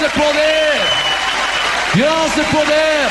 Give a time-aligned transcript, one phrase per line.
[0.00, 0.80] de poder.
[1.92, 3.08] Dios de poder.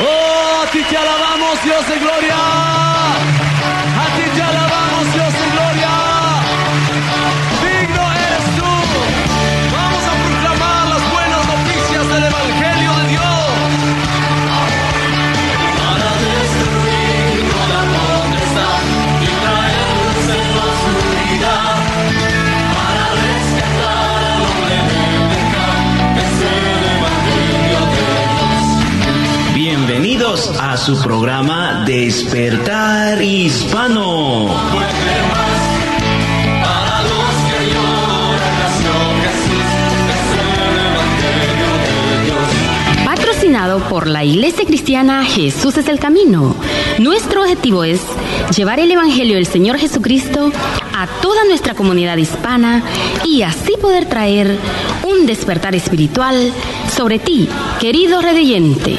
[0.00, 3.49] Oh, a ti te alabamos, Dios de gloria.
[29.86, 34.48] Bienvenidos a su programa Despertar Hispano.
[43.06, 46.54] Patrocinado por la Iglesia Cristiana Jesús es el Camino.
[46.98, 48.02] Nuestro objetivo es
[48.54, 50.52] llevar el Evangelio del Señor Jesucristo
[50.94, 52.82] a toda nuestra comunidad hispana
[53.24, 54.58] y así poder traer
[55.04, 56.52] un despertar espiritual
[56.94, 57.48] sobre ti,
[57.80, 58.98] querido redeyente.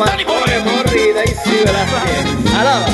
[0.00, 0.02] ¡Eh!
[0.02, 1.86] Oye, pastor, morrida y ¿verdad?
[2.58, 2.86] Alaba.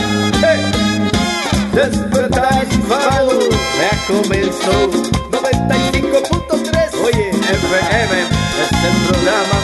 [1.73, 3.39] Despertar hispano,
[3.79, 4.77] ya comenzó
[5.31, 6.95] 95.3.
[7.05, 8.15] Oye, FM
[8.63, 9.59] es el programa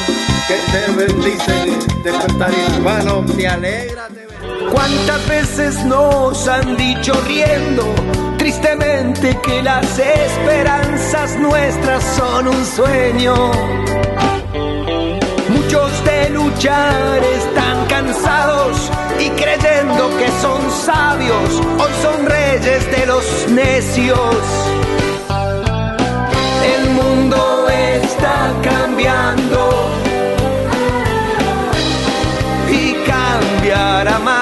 [0.47, 1.57] que te bendice.
[2.05, 4.23] Despertar hispano, te alegra, te.
[4.71, 7.85] ¿Cuántas veces nos han dicho riendo
[8.39, 13.92] tristemente que las esperanzas nuestras son un sueño?
[16.05, 24.37] De luchar están cansados y creyendo que son sabios, hoy son reyes de los necios.
[26.75, 29.71] El mundo está cambiando
[32.71, 34.42] y cambiará más.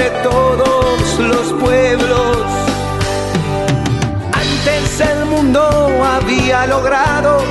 [0.00, 2.36] Sobre todos los pueblos.
[4.32, 5.60] Antes el mundo
[6.02, 7.42] había logrado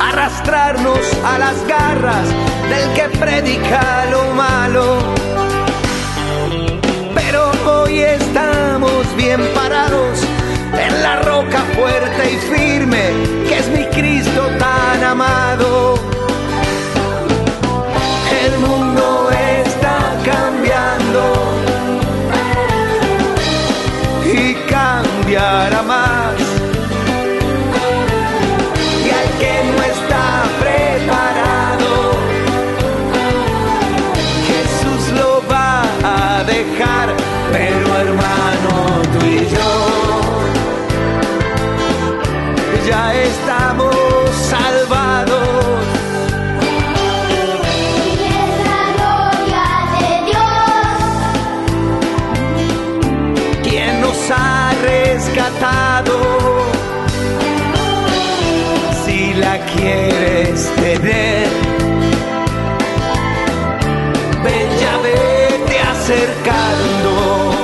[0.00, 2.26] arrastrarnos a las garras
[2.68, 4.98] del que predica lo malo.
[7.14, 10.18] Pero hoy estamos bien parados
[10.72, 13.12] en la roca fuerte y firme
[13.48, 16.13] que es mi Cristo tan amado.
[25.82, 26.34] Más.
[29.04, 30.24] Y al que no está
[30.60, 31.90] preparado,
[34.48, 37.14] Jesús lo va a dejar,
[37.52, 40.04] pero hermano tú y yo
[42.88, 43.14] ya
[60.70, 61.48] quieres tener,
[64.42, 67.54] ven ya vete acercando.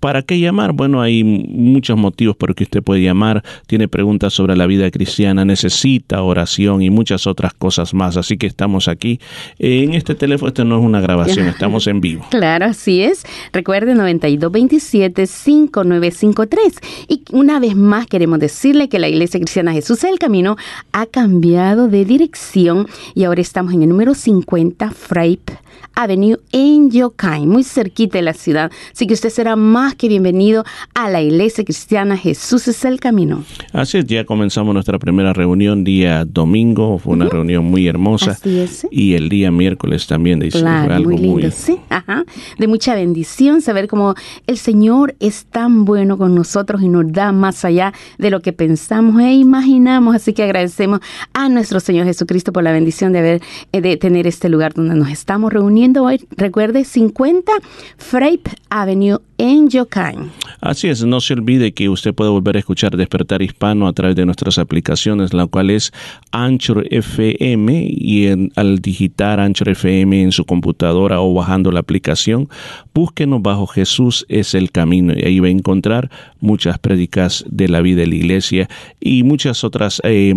[0.00, 0.72] ¿Para qué llamar?
[0.72, 3.42] Bueno, hay muchos motivos por que usted puede llamar.
[3.66, 8.16] Tiene preguntas sobre la vida cristiana, necesita oración y muchas otras cosas más.
[8.16, 9.20] Así que estamos aquí
[9.58, 10.48] en este teléfono.
[10.48, 12.24] Esto no es una grabación, estamos en vivo.
[12.38, 13.24] Claro, así es.
[13.52, 16.78] Recuerde 9227-5953.
[17.08, 20.56] Y una vez más queremos decirle que la Iglesia Cristiana Jesús el Camino
[20.92, 25.58] ha cambiado de dirección y ahora estamos en el número 50 Frape
[25.94, 28.70] Avenue en Yokai, muy cerquita de la ciudad.
[28.92, 30.64] Así que usted será más que bienvenido
[30.94, 33.42] a la Iglesia Cristiana Jesús es el Camino.
[33.72, 36.98] Así es, ya comenzamos nuestra primera reunión día domingo.
[36.98, 38.32] Fue una reunión muy hermosa.
[38.32, 38.86] Así es.
[38.90, 40.40] Y el día miércoles también.
[40.50, 42.24] Fue Claro, algo muy lindo, sí, ajá.
[42.58, 44.14] De mucha bendición saber cómo
[44.46, 48.52] el Señor es tan bueno con nosotros y nos da más allá de lo que
[48.52, 50.14] pensamos e imaginamos.
[50.14, 51.00] Así que agradecemos
[51.32, 53.42] a nuestro Señor Jesucristo por la bendición de haber,
[53.72, 56.20] eh, de tener este lugar donde nos estamos reuniendo hoy.
[56.36, 57.52] Recuerde 50
[57.96, 60.16] Frape Avenue en Yokai.
[60.60, 64.16] Así es, no se olvide que usted puede volver a escuchar Despertar Hispano a través
[64.16, 65.92] de nuestras aplicaciones, la cual es
[66.32, 72.48] Anchor FM y al digitar Anchor FM en su computadora o bajando la aplicación,
[72.92, 76.10] búsquenos bajo Jesús es el camino y ahí va a encontrar
[76.40, 78.68] muchas prédicas de la vida de la iglesia
[79.00, 80.34] y muchas otras eh,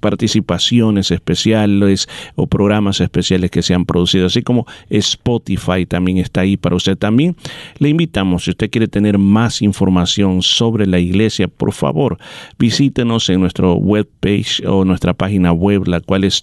[0.00, 6.56] participaciones especiales o programas especiales que se han producido, así como Spotify también está ahí
[6.56, 7.36] para usted también.
[7.78, 12.18] Le invitamos, si usted quiere tener más información sobre la iglesia, por favor,
[12.58, 16.42] visítenos en nuestro webpage o nuestra página web, la cual es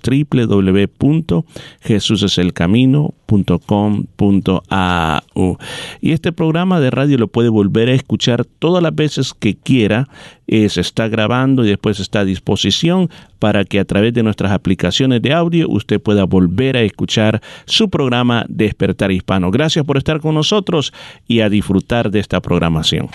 [6.02, 10.08] Y este programa de radio lo puede volver a escuchar todas las veces que quiera.
[10.48, 14.52] Eh, se está grabando y después está a disposición para que a través de nuestras
[14.52, 19.52] aplicaciones de audio usted pueda volver a escuchar su programa Despertar Hispano.
[19.52, 20.94] Gracias por estar con nosotros
[21.28, 23.10] y a disfrutar de esta programación.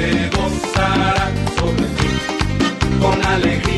[0.00, 2.08] Se gozará sobre ti
[3.00, 3.69] con alegría.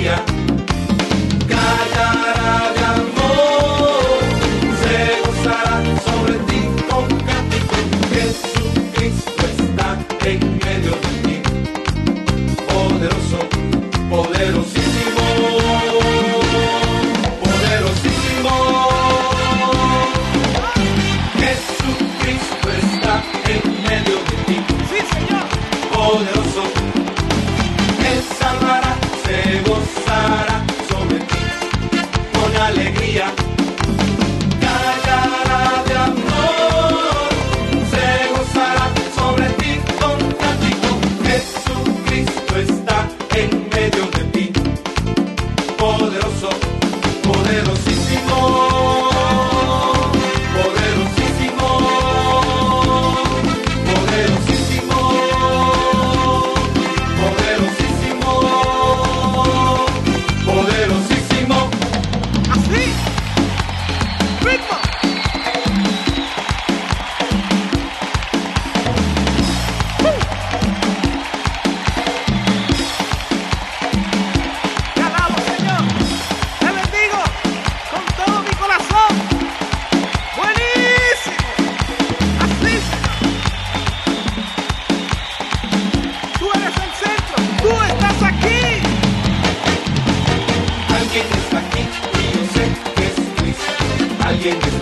[94.45, 94.82] Yankee.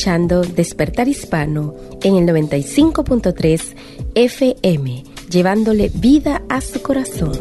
[0.00, 3.76] Escuchando Despertar Hispano en el 95.3
[4.14, 7.32] FM, llevándole vida a su corazón.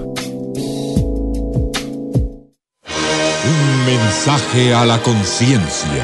[3.46, 6.04] Un mensaje a la conciencia.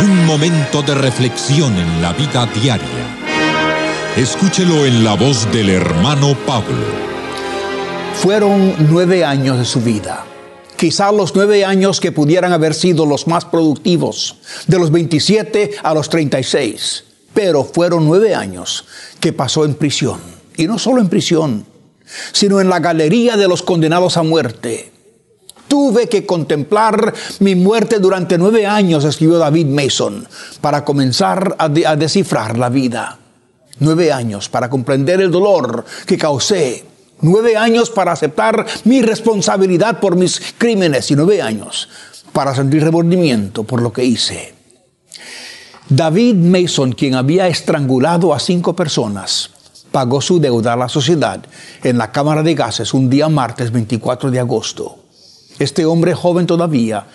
[0.00, 3.06] Un momento de reflexión en la vida diaria.
[4.16, 6.84] Escúchelo en la voz del hermano Pablo.
[8.14, 10.24] Fueron nueve años de su vida.
[10.80, 15.92] Quizá los nueve años que pudieran haber sido los más productivos, de los 27 a
[15.92, 17.04] los 36.
[17.34, 18.86] Pero fueron nueve años
[19.20, 20.18] que pasó en prisión.
[20.56, 21.66] Y no solo en prisión,
[22.32, 24.90] sino en la galería de los condenados a muerte.
[25.68, 30.26] Tuve que contemplar mi muerte durante nueve años, escribió David Mason,
[30.62, 33.18] para comenzar a, a descifrar la vida.
[33.80, 36.89] Nueve años para comprender el dolor que causé.
[37.22, 41.88] Nueve años para aceptar mi responsabilidad por mis crímenes y nueve años
[42.32, 44.54] para sentir remordimiento por lo que hice.
[45.88, 49.50] David Mason, quien había estrangulado a cinco personas,
[49.90, 51.40] pagó su deuda a la sociedad
[51.82, 55.00] en la Cámara de Gases un día martes 24 de agosto.
[55.58, 57.06] Este hombre joven todavía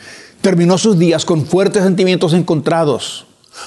[0.42, 3.26] terminó sus días con fuertes sentimientos encontrados.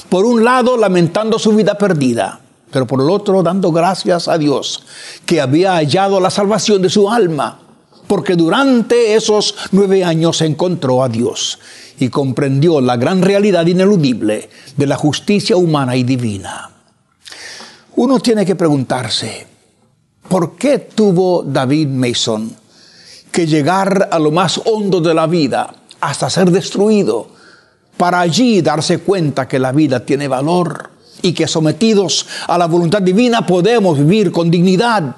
[0.08, 4.84] Por un lado, lamentando su vida perdida, pero por el otro, dando gracias a Dios
[5.24, 7.60] que había hallado la salvación de su alma,
[8.06, 11.58] porque durante esos nueve años encontró a Dios
[11.98, 16.70] y comprendió la gran realidad ineludible de la justicia humana y divina.
[17.96, 19.46] Uno tiene que preguntarse,
[20.28, 22.56] ¿por qué tuvo David Mason
[23.30, 27.28] que llegar a lo más hondo de la vida hasta ser destruido,
[27.96, 30.87] para allí darse cuenta que la vida tiene valor
[31.22, 35.16] y que sometidos a la voluntad divina podemos vivir con dignidad.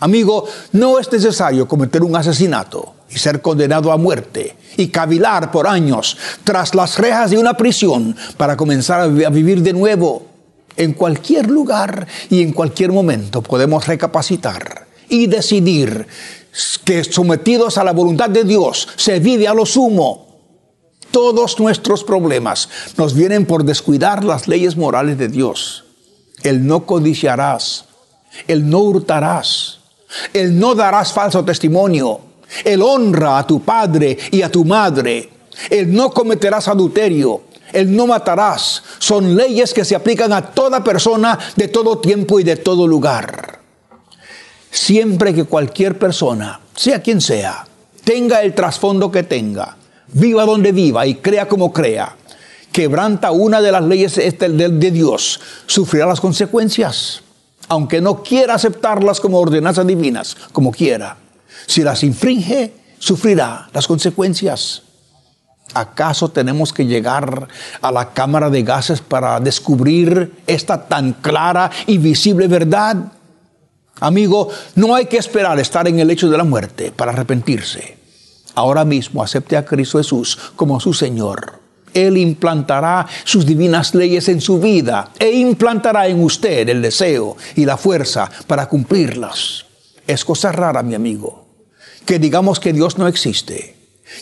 [0.00, 5.66] Amigo, no es necesario cometer un asesinato y ser condenado a muerte y cavilar por
[5.68, 10.26] años tras las rejas de una prisión para comenzar a vi- a vivir de nuevo.
[10.76, 16.06] En cualquier lugar y en cualquier momento podemos recapacitar y decidir
[16.84, 20.31] que sometidos a la voluntad de Dios se vive a lo sumo.
[21.12, 25.84] Todos nuestros problemas nos vienen por descuidar las leyes morales de Dios.
[26.42, 27.84] El no codiciarás,
[28.48, 29.78] el no hurtarás,
[30.32, 32.20] el no darás falso testimonio,
[32.64, 35.30] el honra a tu padre y a tu madre,
[35.68, 37.42] el no cometerás adulterio,
[37.74, 38.82] el no matarás.
[38.98, 43.60] Son leyes que se aplican a toda persona de todo tiempo y de todo lugar.
[44.70, 47.66] Siempre que cualquier persona, sea quien sea,
[48.02, 49.76] tenga el trasfondo que tenga,
[50.12, 52.16] viva donde viva y crea como crea,
[52.70, 57.22] quebranta una de las leyes este- de, de Dios, sufrirá las consecuencias,
[57.68, 61.16] aunque no quiera aceptarlas como ordenanzas divinas, como quiera.
[61.66, 64.82] Si las infringe, sufrirá las consecuencias.
[65.74, 67.48] ¿Acaso tenemos que llegar
[67.80, 72.96] a la cámara de gases para descubrir esta tan clara y visible verdad?
[74.00, 77.96] Amigo, no hay que esperar estar en el hecho de la muerte para arrepentirse.
[78.54, 81.60] Ahora mismo acepte a Cristo Jesús como su Señor.
[81.94, 87.64] Él implantará sus divinas leyes en su vida e implantará en usted el deseo y
[87.64, 89.66] la fuerza para cumplirlas.
[90.06, 91.46] Es cosa rara, mi amigo,
[92.06, 93.76] que digamos que Dios no existe,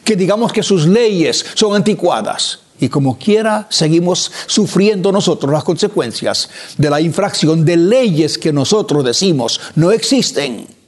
[0.05, 6.49] que digamos que sus leyes son anticuadas y como quiera seguimos sufriendo nosotros las consecuencias
[6.77, 10.80] de la infracción de leyes que nosotros decimos no existen.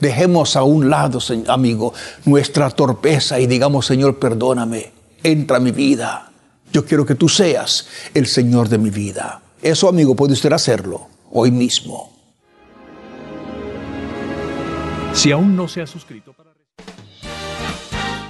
[0.00, 1.92] Dejemos a un lado, amigo,
[2.24, 4.92] nuestra torpeza y digamos, Señor, perdóname,
[5.22, 6.32] entra a mi vida.
[6.72, 9.42] Yo quiero que tú seas el Señor de mi vida.
[9.60, 12.10] Eso, amigo, puede usted hacerlo hoy mismo.
[15.12, 16.32] Si aún no se ha suscrito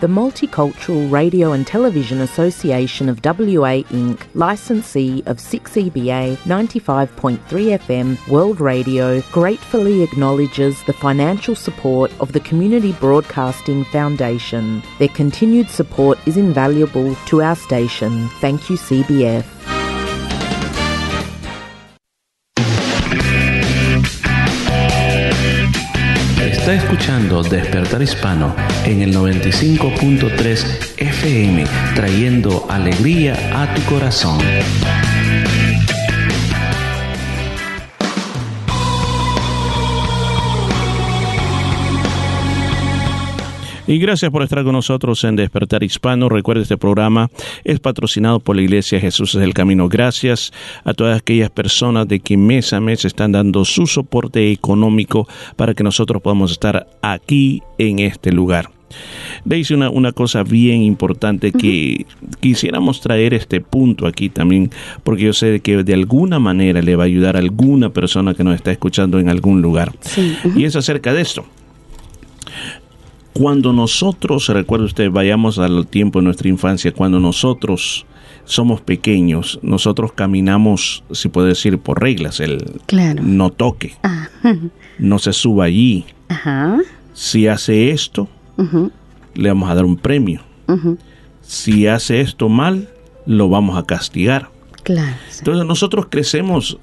[0.00, 8.60] the Multicultural Radio and Television Association of WA Inc., licensee of 6EBA 95.3 FM World
[8.60, 14.82] Radio, gratefully acknowledges the financial support of the Community Broadcasting Foundation.
[14.98, 18.28] Their continued support is invaluable to our station.
[18.40, 19.79] Thank you, CBF.
[26.70, 31.64] Está escuchando Despertar Hispano en el 95.3 FM,
[31.96, 34.38] trayendo alegría a tu corazón.
[43.90, 46.28] Y gracias por estar con nosotros en Despertar Hispano.
[46.28, 47.28] Recuerde, este programa
[47.64, 49.88] es patrocinado por la Iglesia Jesús es el Camino.
[49.88, 50.52] Gracias
[50.84, 55.26] a todas aquellas personas de que mes a mes están dando su soporte económico
[55.56, 58.70] para que nosotros podamos estar aquí en este lugar.
[59.44, 62.06] Dice una, una cosa bien importante que
[62.38, 64.70] quisiéramos traer este punto aquí también,
[65.02, 68.44] porque yo sé que de alguna manera le va a ayudar a alguna persona que
[68.44, 69.92] nos está escuchando en algún lugar.
[70.54, 71.44] Y es acerca de esto.
[73.32, 78.04] Cuando nosotros, recuerde usted, vayamos al tiempo de nuestra infancia, cuando nosotros
[78.44, 83.22] somos pequeños, nosotros caminamos, si puede decir, por reglas, el Claro.
[83.22, 84.28] no toque, Ah,
[84.98, 86.04] no se suba allí.
[86.28, 86.78] Ajá.
[87.12, 88.90] Si hace esto, ujú,
[89.34, 90.40] le vamos a dar un premio.
[91.42, 92.88] Si hace esto mal,
[93.26, 94.48] lo vamos a castigar.
[94.84, 95.16] Claro.
[95.38, 96.78] Entonces nosotros crecemos,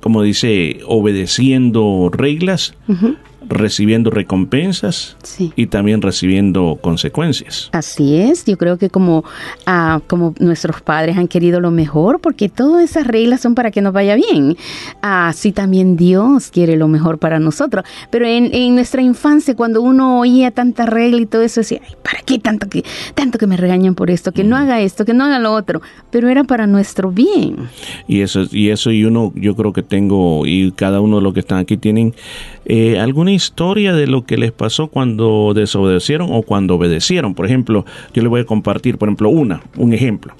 [0.00, 3.16] como dice, obedeciendo reglas, ujú.
[3.48, 5.52] Recibiendo recompensas Sí.
[5.56, 7.68] y también recibiendo consecuencias.
[7.72, 9.24] Así es, yo creo que como,
[9.66, 13.80] ah, como nuestros padres han querido lo mejor, porque todas esas reglas son para que
[13.82, 14.56] nos vaya bien.
[15.02, 17.84] Así también Dios quiere lo mejor para nosotros.
[18.10, 21.94] Pero en, en nuestra infancia, cuando uno oía tanta regla y todo eso, decía, Ay,
[22.02, 24.32] ¿para qué tanto que, tanto que me regañan por esto?
[24.32, 25.80] Que no haga esto, que no haga lo otro.
[26.10, 27.56] Pero era para nuestro bien.
[28.08, 31.34] Y eso, y eso y uno, yo creo que tengo, y cada uno de los
[31.34, 32.14] que están aquí tienen
[32.68, 37.34] eh, alguna historia de lo que les pasó cuando desobedecieron o cuando obedecieron.
[37.34, 40.34] Por ejemplo, yo les voy a compartir, por ejemplo, una, un ejemplo.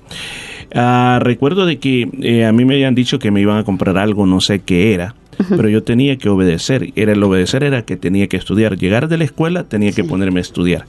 [0.74, 3.96] Ah, recuerdo de que eh, a mí me habían dicho que me iban a comprar
[3.96, 5.14] algo, no sé qué era,
[5.50, 6.92] pero yo tenía que obedecer.
[6.96, 8.76] Era el obedecer era que tenía que estudiar.
[8.76, 10.86] Llegar de la escuela tenía que ponerme a estudiar,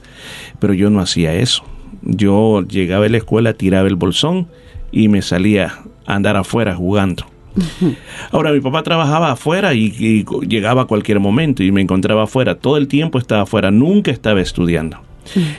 [0.58, 1.62] pero yo no hacía eso.
[2.02, 4.48] Yo llegaba a la escuela, tiraba el bolsón
[4.90, 5.74] y me salía
[6.04, 7.26] a andar afuera jugando.
[8.30, 12.56] Ahora, mi papá trabajaba afuera y, y llegaba a cualquier momento y me encontraba afuera.
[12.56, 14.98] Todo el tiempo estaba afuera, nunca estaba estudiando.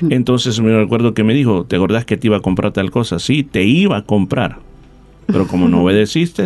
[0.09, 3.19] Entonces me recuerdo que me dijo, ¿te acordás que te iba a comprar tal cosa?
[3.19, 4.57] Sí, te iba a comprar.
[5.27, 6.45] Pero como no obedeciste,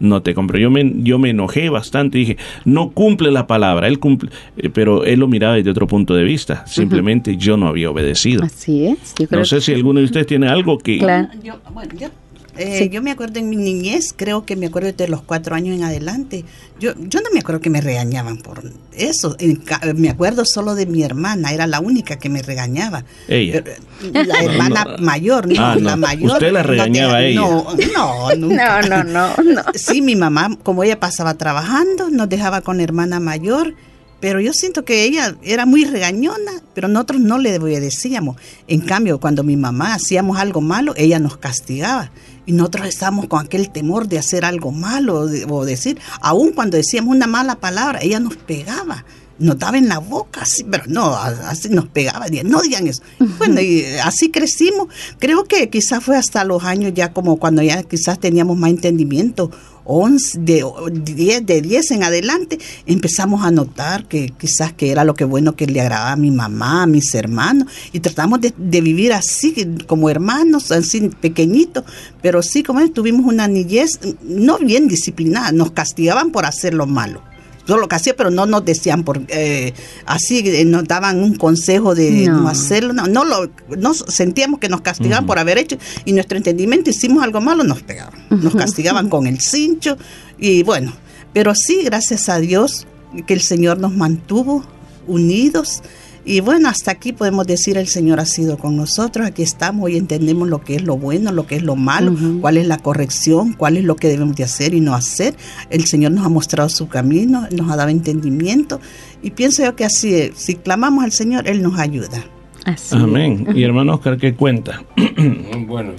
[0.00, 0.60] no te compré.
[0.60, 3.88] Yo me, yo me enojé bastante y dije, no cumple la palabra.
[3.88, 6.66] Él cumple, eh, pero él lo miraba desde otro punto de vista.
[6.66, 8.42] Simplemente yo no había obedecido.
[8.44, 9.14] Así es.
[9.18, 10.98] Yo creo No sé si alguno de ustedes tiene algo que...
[10.98, 11.28] Claro.
[11.42, 12.08] Yo, bueno, yo,
[12.56, 15.74] eh, yo me acuerdo en mi niñez, creo que me acuerdo de los cuatro años
[15.76, 16.44] en adelante.
[16.78, 18.62] Yo, yo no me acuerdo que me regañaban por
[18.92, 19.36] eso.
[19.38, 19.62] En
[19.94, 23.04] me acuerdo solo de mi hermana, era la única que me regañaba.
[23.28, 23.62] Ella.
[23.64, 24.98] Pero, la hermana No.
[25.04, 25.80] mayor, no, Ah, no.
[25.80, 26.32] la mayor.
[26.32, 27.40] Usted la no regañaba a ella.
[27.40, 28.82] No, no, nunca.
[28.82, 29.62] No, no, no, no.
[29.74, 33.74] Sí, mi mamá, como ella pasaba trabajando, nos dejaba con la hermana mayor,
[34.20, 38.36] pero yo siento que ella era muy regañona, pero nosotros no le obedecíamos.
[38.68, 42.12] En cambio, cuando mi mamá hacíamos algo malo, ella nos castigaba.
[42.46, 46.52] Y nosotros estábamos con aquel temor de hacer algo malo o, de- o decir, aun
[46.52, 49.04] cuando decíamos una mala palabra, ella nos pegaba.
[49.38, 52.26] Nos daba en la boca, así, pero no, así nos pegaba.
[52.44, 53.02] No digan eso.
[53.38, 54.88] Bueno, y así crecimos.
[55.18, 59.50] Creo que quizás fue hasta los años ya como cuando ya quizás teníamos más entendimiento
[59.84, 65.14] 11, de 10, de 10 en adelante, empezamos a notar que quizás que era lo
[65.14, 69.12] que bueno que le agradaba a mi mamá, a mis hermanos, y tratamos de, vivir
[69.12, 69.54] así,
[69.86, 71.84] como hermanos, así pequeñitos,
[72.20, 77.31] pero sí, como tuvimos una niñez no bien disciplinada, nos castigaban por hacer lo malo.
[77.66, 79.72] Todo lo que hacía, pero no nos decían por eh,
[80.06, 82.48] así, eh, nos daban un consejo de no, No.
[82.48, 86.90] hacerlo, no, no lo, no sentíamos que nos castigaban por haber hecho, y nuestro entendimiento
[86.90, 89.96] hicimos algo malo, nos pegaban, nos castigaban con el cincho,
[90.38, 90.92] y bueno,
[91.32, 92.86] pero sí, gracias a Dios,
[93.26, 94.64] que el Señor nos mantuvo
[95.06, 95.82] unidos.
[96.24, 99.96] Y bueno, hasta aquí podemos decir el Señor ha sido con nosotros, aquí estamos y
[99.96, 103.54] entendemos lo que es lo bueno, lo que es lo malo, cuál es la corrección,
[103.54, 105.34] cuál es lo que debemos de hacer y no hacer.
[105.68, 108.80] El Señor nos ha mostrado su camino, nos ha dado entendimiento
[109.20, 112.24] y pienso yo que así, es, si clamamos al Señor, Él nos ayuda.
[112.64, 113.48] Así Amén.
[113.54, 114.84] Y hermano Oscar, ¿qué cuenta?
[115.66, 115.92] bueno,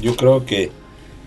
[0.00, 0.70] yo creo que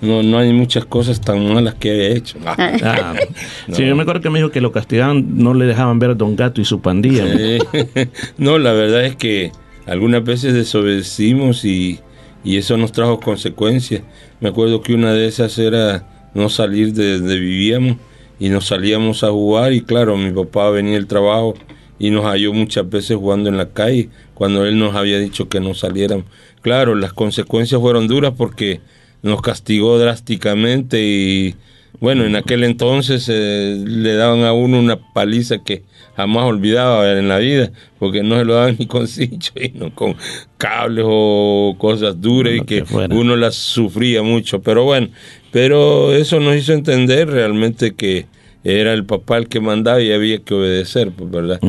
[0.01, 2.37] no, no hay muchas cosas tan malas que he hecho.
[2.45, 3.13] Ah,
[3.71, 6.15] Sí, yo me acuerdo que me dijo que lo castigaban, no le dejaban ver a
[6.15, 7.25] Don Gato y su pandilla.
[8.37, 9.51] No, la verdad es que
[9.85, 11.99] algunas veces desobedecimos y,
[12.43, 14.03] y eso nos trajo consecuencias.
[14.39, 17.97] Me acuerdo que una de esas era no salir de donde vivíamos
[18.39, 21.55] y nos salíamos a jugar y claro, mi papá venía del trabajo
[21.97, 25.59] y nos halló muchas veces jugando en la calle cuando él nos había dicho que
[25.59, 26.25] no saliéramos.
[26.61, 28.79] Claro, las consecuencias fueron duras porque
[29.21, 31.55] nos castigó drásticamente y
[31.99, 35.83] bueno, en aquel entonces eh, le daban a uno una paliza que
[36.15, 40.15] jamás olvidaba en la vida, porque no se lo daban ni con cincho, sino con
[40.57, 44.61] cables o cosas duras y que uno las sufría mucho.
[44.61, 45.09] Pero bueno,
[45.51, 48.27] pero eso nos hizo entender realmente que
[48.63, 51.59] era el papá el que mandaba y había que obedecer, pues, ¿verdad?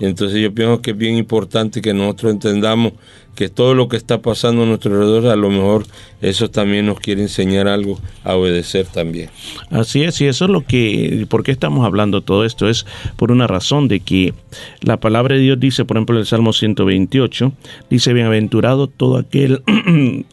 [0.00, 2.92] Y entonces yo pienso que es bien importante que nosotros entendamos
[3.34, 5.86] que todo lo que está pasando a nuestro alrededor, a lo mejor
[6.20, 9.30] eso también nos quiere enseñar algo a obedecer también.
[9.70, 12.68] Así es, y eso es lo que, ¿por qué estamos hablando todo esto?
[12.68, 14.34] Es por una razón de que
[14.80, 17.52] la palabra de Dios dice, por ejemplo, en el Salmo 128,
[17.90, 19.62] dice, bienaventurado todo aquel,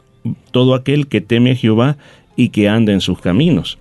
[0.52, 1.98] todo aquel que teme a Jehová
[2.36, 3.78] y que anda en sus caminos.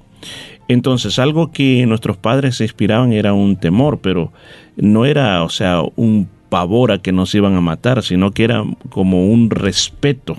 [0.69, 4.33] Entonces, algo que nuestros padres se inspiraban era un temor, pero
[4.77, 8.65] no era, o sea, un pavor a que nos iban a matar, sino que era
[8.91, 10.37] como un respeto,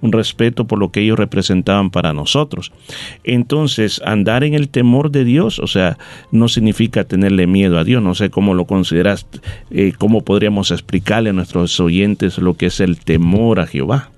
[0.00, 2.72] un respeto por lo que ellos representaban para nosotros.
[3.22, 5.96] Entonces, andar en el temor de Dios, o sea,
[6.32, 9.26] no significa tenerle miedo a Dios, no sé cómo lo consideras,
[9.70, 14.10] eh, cómo podríamos explicarle a nuestros oyentes lo que es el temor a Jehová.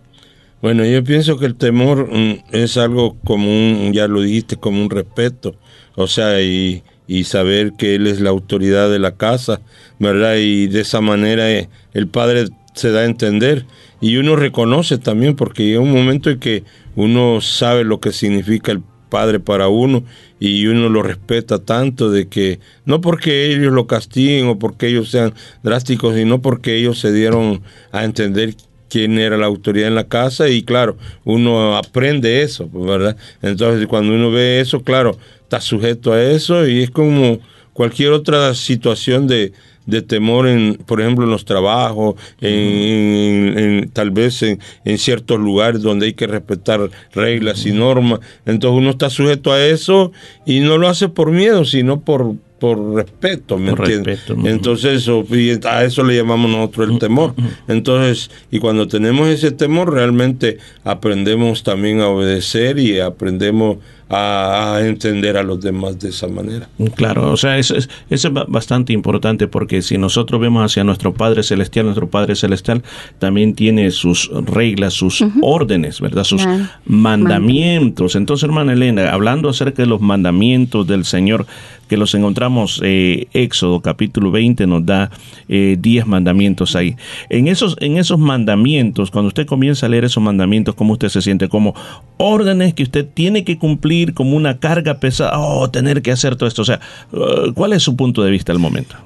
[0.63, 4.91] Bueno, yo pienso que el temor mm, es algo común, ya lo dijiste, como un
[4.91, 5.55] respeto,
[5.95, 9.61] o sea, y, y saber que Él es la autoridad de la casa,
[9.99, 10.37] ¿verdad?
[10.37, 13.67] Y de esa manera eh, el Padre se da a entender
[14.01, 16.65] y uno reconoce también, porque llega un momento en que
[16.95, 20.03] uno sabe lo que significa el Padre para uno
[20.41, 25.11] y uno lo respeta tanto de que no porque ellos lo castiguen o porque ellos
[25.11, 28.55] sean drásticos, sino porque ellos se dieron a entender
[28.89, 33.17] quién era la autoridad en la casa y claro, uno aprende eso, ¿verdad?
[33.43, 37.39] Entonces cuando uno ve eso, claro, está sujeto a eso y es como
[37.73, 39.53] cualquier otra situación de,
[39.87, 45.83] de temor, en, por ejemplo, en los trabajos, en, tal vez en, en, ciertos lugares
[45.83, 48.19] donde hay que respetar reglas y normas.
[48.45, 50.11] Entonces uno está sujeto a eso
[50.45, 52.35] y no lo hace por miedo, sino por,
[52.67, 54.25] por respeto, ¿me entiendes?
[54.45, 55.25] Entonces, eso,
[55.71, 57.33] a eso le llamamos nosotros el temor.
[57.69, 63.77] Entonces, y cuando tenemos ese temor, realmente aprendemos también a obedecer y aprendemos
[64.09, 66.69] a, entender a los demás de esa manera.
[66.95, 71.43] Claro, o sea, eso es, es bastante importante porque si nosotros vemos hacia nuestro Padre
[71.43, 72.83] Celestial, nuestro Padre Celestial
[73.19, 76.25] también tiene sus reglas, sus órdenes, ¿verdad?
[76.25, 76.47] Sus
[76.85, 78.17] mandamientos.
[78.17, 81.47] Entonces, hermana Elena, hablando acerca de los mandamientos del Señor,
[81.89, 85.11] que los encontramos, eh, Éxodo capítulo 20 nos da
[85.49, 86.97] 10 eh, mandamientos ahí.
[87.29, 91.23] En esos, en esos mandamientos, cuando usted comienza a leer esos mandamientos, ¿cómo usted se
[91.23, 91.49] siente?
[91.49, 91.75] Como
[92.17, 96.49] órdenes que usted tiene que cumplir, como una carga pesada, oh, tener que hacer todo
[96.49, 96.63] esto.
[96.63, 96.81] O sea,
[97.13, 98.97] uh, ¿cuál es su punto de vista al momento?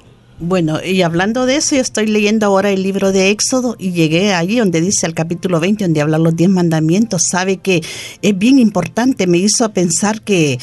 [0.43, 4.33] Bueno, y hablando de eso, yo estoy leyendo ahora el libro de Éxodo y llegué
[4.33, 7.27] allí donde dice el capítulo 20, donde habla los 10 mandamientos.
[7.29, 7.83] Sabe que
[8.23, 10.57] es bien importante, me hizo pensar que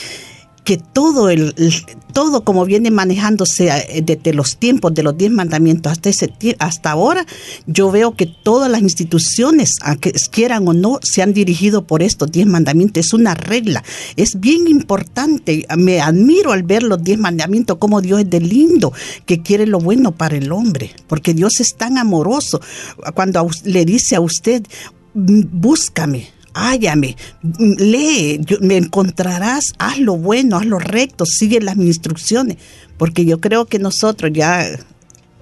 [0.65, 1.55] que todo el,
[2.13, 6.91] todo como viene manejándose eh, desde los tiempos de los diez mandamientos hasta ese hasta
[6.91, 7.27] ahora,
[7.67, 12.31] yo veo que todas las instituciones, aunque quieran o no, se han dirigido por estos
[12.31, 13.07] diez mandamientos.
[13.07, 13.83] Es una regla,
[14.17, 15.67] es bien importante.
[15.77, 18.93] Me admiro al ver los diez mandamientos, como Dios es de lindo,
[19.27, 22.61] que quiere lo bueno para el hombre, porque Dios es tan amoroso.
[23.15, 24.63] Cuando le dice a usted,
[25.15, 27.17] mm, búscame, hállame,
[27.59, 32.57] lee, me encontrarás, haz lo bueno, haz lo recto, sigue las instrucciones,
[32.97, 34.67] porque yo creo que nosotros ya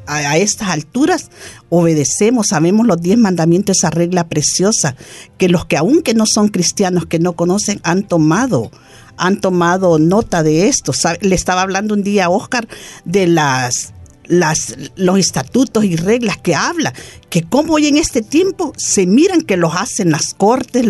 [0.07, 1.31] a, estas alturas
[1.69, 4.97] obedecemos, sabemos los diez mandamientos, esa regla preciosa,
[5.39, 8.71] que los que aunque no son cristianos, que no conocen, han tomado
[9.19, 10.93] han tomado nota de esto.
[11.23, 12.69] Le estaba hablando un día a Oscar
[13.07, 13.95] de las
[14.29, 16.93] las, los estatutos y reglas que habla,
[17.31, 20.87] que como hoy en este tiempo se miran que los hacen las cortes,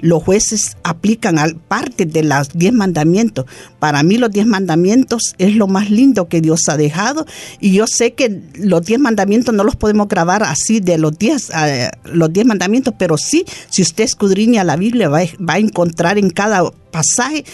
[0.00, 3.46] los jueces aplican al, parte de los diez mandamientos.
[3.78, 7.26] Para mí los diez mandamientos es lo más lindo que Dios ha dejado
[7.60, 11.50] y yo sé que los diez mandamientos no los podemos grabar así de los diez,
[11.50, 16.18] eh, los diez mandamientos, pero sí, si usted escudriña la Biblia va, va a encontrar
[16.18, 17.44] en cada pasaje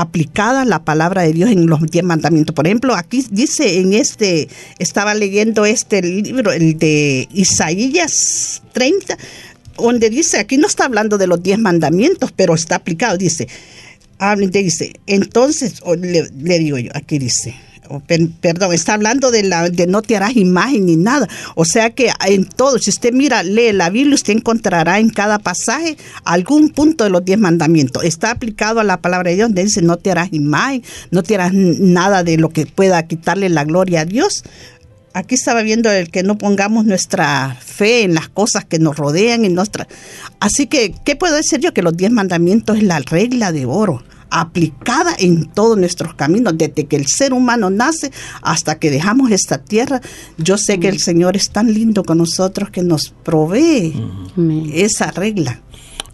[0.00, 2.54] aplicada la palabra de Dios en los diez mandamientos.
[2.54, 9.16] Por ejemplo, aquí dice en este, estaba leyendo este libro, el de Isaías 30,
[9.78, 13.48] donde dice, aquí no está hablando de los diez mandamientos, pero está aplicado, dice,
[14.50, 17.54] dice, entonces, le, digo yo, aquí dice,
[18.40, 21.28] perdón, está hablando de, la, de no te harás imagen ni nada.
[21.54, 25.38] O sea que en todo, si usted mira, lee la Biblia, usted encontrará en cada
[25.38, 28.04] pasaje algún punto de los diez mandamientos.
[28.04, 31.34] Está aplicado a la palabra de Dios, donde dice no te harás imagen, no te
[31.34, 34.44] harás nada de lo que pueda quitarle la gloria a Dios.
[35.14, 39.46] Aquí estaba viendo el que no pongamos nuestra fe en las cosas que nos rodean
[39.46, 39.88] y nuestra.
[40.40, 41.72] Así que, ¿qué puedo decir yo?
[41.72, 46.86] Que los diez mandamientos es la regla de oro aplicada en todos nuestros caminos, desde
[46.86, 48.10] que el ser humano nace
[48.42, 50.00] hasta que dejamos esta tierra.
[50.38, 53.94] Yo sé que el Señor es tan lindo con nosotros que nos provee
[54.72, 55.60] esa regla.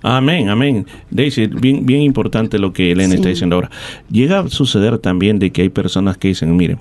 [0.03, 0.87] Amén, amén.
[1.11, 3.70] Daisy, bien, bien importante lo que Elena está diciendo ahora.
[4.11, 6.79] Llega a suceder también de que hay personas que dicen, mire,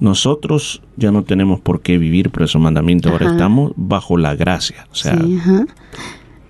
[0.00, 4.86] nosotros ya no tenemos por qué vivir por esos mandamientos, ahora estamos bajo la gracia.
[4.90, 5.66] O sea, Sí, ajá.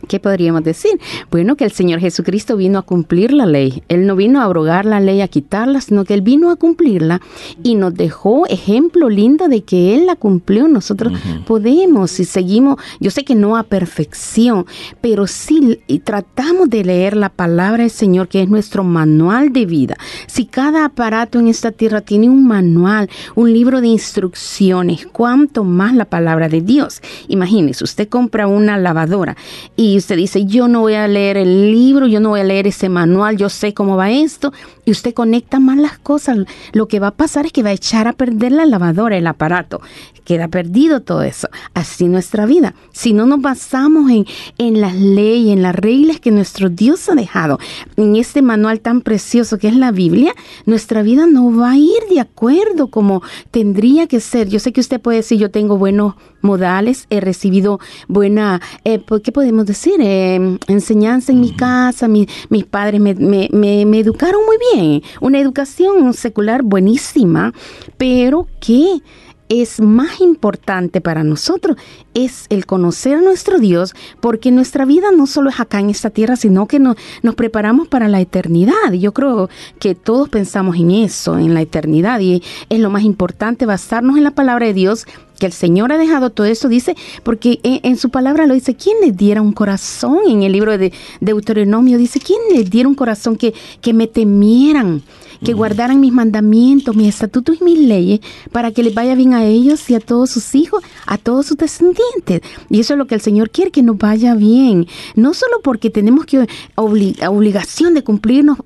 [0.07, 0.99] ¿Qué podríamos decir?
[1.31, 3.83] Bueno, que el Señor Jesucristo vino a cumplir la ley.
[3.89, 7.21] Él no vino a abrogar la ley, a quitarla, sino que Él vino a cumplirla
[7.63, 10.69] y nos dejó ejemplo lindo de que Él la cumplió.
[10.69, 11.13] Nosotros
[11.47, 14.67] podemos, si seguimos, yo sé que no a perfección,
[15.01, 19.67] pero sí y tratamos de leer la palabra del Señor, que es nuestro manual de
[19.67, 19.97] vida.
[20.27, 25.95] Si cada aparato en esta tierra tiene un manual, un libro de instrucciones, cuánto más
[25.95, 27.01] la palabra de Dios.
[27.29, 29.37] Imagínese, usted compra una lavadora
[29.77, 32.67] y usted dice, yo no voy a leer el libro, yo no voy a leer
[32.67, 34.53] ese manual, yo sé cómo va esto,
[34.85, 36.39] y usted conecta mal las cosas.
[36.73, 39.27] Lo que va a pasar es que va a echar a perder la lavadora, el
[39.27, 39.81] aparato.
[40.25, 41.49] Queda perdido todo eso.
[41.75, 42.75] Así nuestra vida.
[42.93, 44.27] Si no nos basamos en,
[44.59, 47.59] en las leyes, en las reglas que nuestro Dios ha dejado,
[47.97, 52.01] en este manual tan precioso que es la Biblia, nuestra vida no va a ir
[52.11, 54.49] de acuerdo como tendría que ser.
[54.49, 56.15] Yo sé que usted puede decir, yo tengo buenos
[56.47, 57.79] modales, he recibido
[58.09, 59.95] buena, eh, pues, ¿qué podemos decir?
[60.01, 65.03] Eh, enseñanza en mi casa, mi- mis padres me, me- me- me educaron muy bien,
[65.21, 67.53] una educación secular buenísima,
[67.99, 69.01] pero ¿qué?
[69.49, 71.77] Es más importante para nosotros
[72.15, 76.11] es el conocer a nuestro Dios, porque nuestra vida no solo es acá en esta
[76.11, 78.93] tierra, sino que no- nos preparamos para la eternidad.
[78.99, 83.67] Yo creo que todos pensamos en eso, en la eternidad, y es lo más importante
[83.67, 85.07] basarnos en la palabra de Dios
[85.39, 88.75] que el Señor ha dejado todo eso, dice, porque en, en su palabra lo dice,
[88.75, 90.21] ¿quién les diera un corazón?
[90.27, 95.03] En el libro de Deuteronomio dice, ¿quién les diera un corazón que, que me temieran?
[95.45, 98.21] Que guardaran mis mandamientos, mis estatutos y mis leyes,
[98.53, 101.57] para que les vaya bien a ellos y a todos sus hijos, a todos sus
[101.57, 102.41] descendientes.
[102.71, 104.87] Y eso es lo que el Señor quiere, que nos vaya bien.
[105.15, 106.47] No solo porque tenemos que
[106.77, 108.59] obli- obligación de cumplirnos.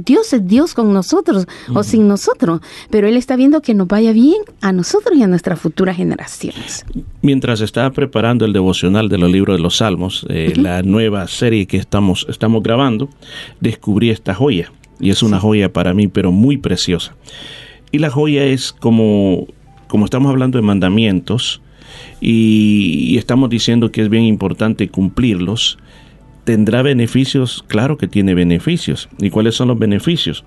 [0.00, 4.12] Dios es Dios con nosotros o sin nosotros, pero Él está viendo que nos vaya
[4.12, 6.84] bien a nosotros y a nuestras futuras generaciones.
[7.20, 11.66] mientras estaba preparando el devocional de los libros de los Salmos, eh, la nueva serie
[11.66, 13.08] que estamos, estamos grabando,
[13.60, 14.70] descubrí esta joya.
[15.00, 17.14] Y es una joya para mí, pero muy preciosa.
[17.90, 19.46] Y la joya es como,
[19.86, 21.62] como estamos hablando de mandamientos
[22.20, 25.78] y, y estamos diciendo que es bien importante cumplirlos,
[26.44, 27.64] ¿tendrá beneficios?
[27.66, 29.08] Claro que tiene beneficios.
[29.18, 30.44] ¿Y cuáles son los beneficios?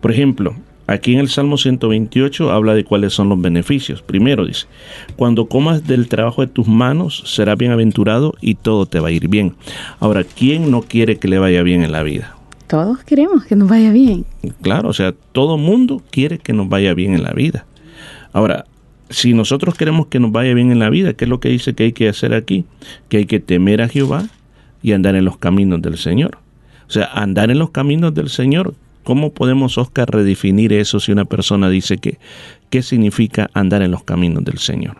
[0.00, 0.54] Por ejemplo,
[0.86, 4.02] aquí en el Salmo 128 habla de cuáles son los beneficios.
[4.02, 4.66] Primero dice,
[5.16, 9.28] cuando comas del trabajo de tus manos, serás bienaventurado y todo te va a ir
[9.28, 9.54] bien.
[10.00, 12.36] Ahora, ¿quién no quiere que le vaya bien en la vida?
[12.72, 14.24] Todos queremos que nos vaya bien.
[14.62, 17.66] Claro, o sea, todo mundo quiere que nos vaya bien en la vida.
[18.32, 18.64] Ahora,
[19.10, 21.74] si nosotros queremos que nos vaya bien en la vida, ¿qué es lo que dice
[21.74, 22.64] que hay que hacer aquí?
[23.10, 24.24] Que hay que temer a Jehová
[24.82, 26.38] y andar en los caminos del Señor.
[26.88, 28.72] O sea, andar en los caminos del Señor.
[29.04, 32.16] ¿Cómo podemos, Oscar, redefinir eso si una persona dice que
[32.70, 34.96] qué significa andar en los caminos del Señor?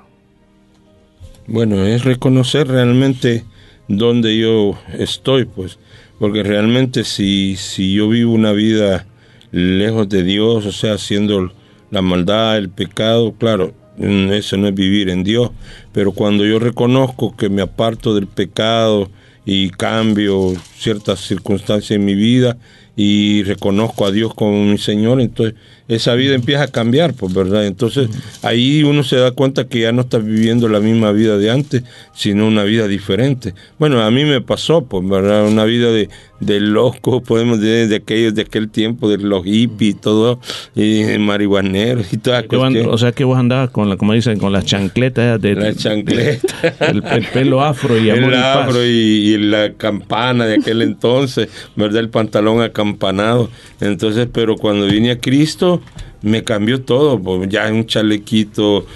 [1.47, 3.47] Bueno, es reconocer realmente
[3.89, 5.79] dónde yo estoy, pues,
[6.19, 9.07] porque realmente si, si yo vivo una vida
[9.51, 11.53] lejos de Dios, o sea, haciendo
[11.91, 15.51] la maldad, el pecado, claro, mm, eso no es vivir en Dios,
[15.93, 19.11] pero cuando yo reconozco que me aparto del pecado
[19.45, 22.57] y cambio ciertas circunstancias en mi vida
[22.97, 25.55] y reconozco a Dios como mi Señor, entonces
[25.95, 27.67] esa vida empieza a cambiar, pues, ¿verdad?
[27.67, 28.09] Entonces
[28.43, 31.83] ahí uno se da cuenta que ya no está viviendo la misma vida de antes,
[32.15, 33.55] sino una vida diferente.
[33.79, 35.47] Bueno, a mí me pasó, pues, ¿verdad?
[35.47, 36.09] Una vida de,
[36.41, 40.41] de loco, podemos decir, de aquellos de aquel tiempo, de los hippies y todo,
[40.75, 44.53] y marihuaneros y toda van- o sea que vos andabas con la, como dicen, con
[44.53, 46.75] las chancletas de la chancleta.
[46.81, 48.57] el, el pelo afro y amor el y paz.
[48.69, 52.01] afro y, y la campana de aquel entonces, ¿verdad?
[52.01, 53.51] El pantalón acampanado.
[53.81, 55.82] Entonces, pero cuando vine a Cristo,
[56.23, 57.21] me cambió todo.
[57.21, 58.87] pues, ya un chalequito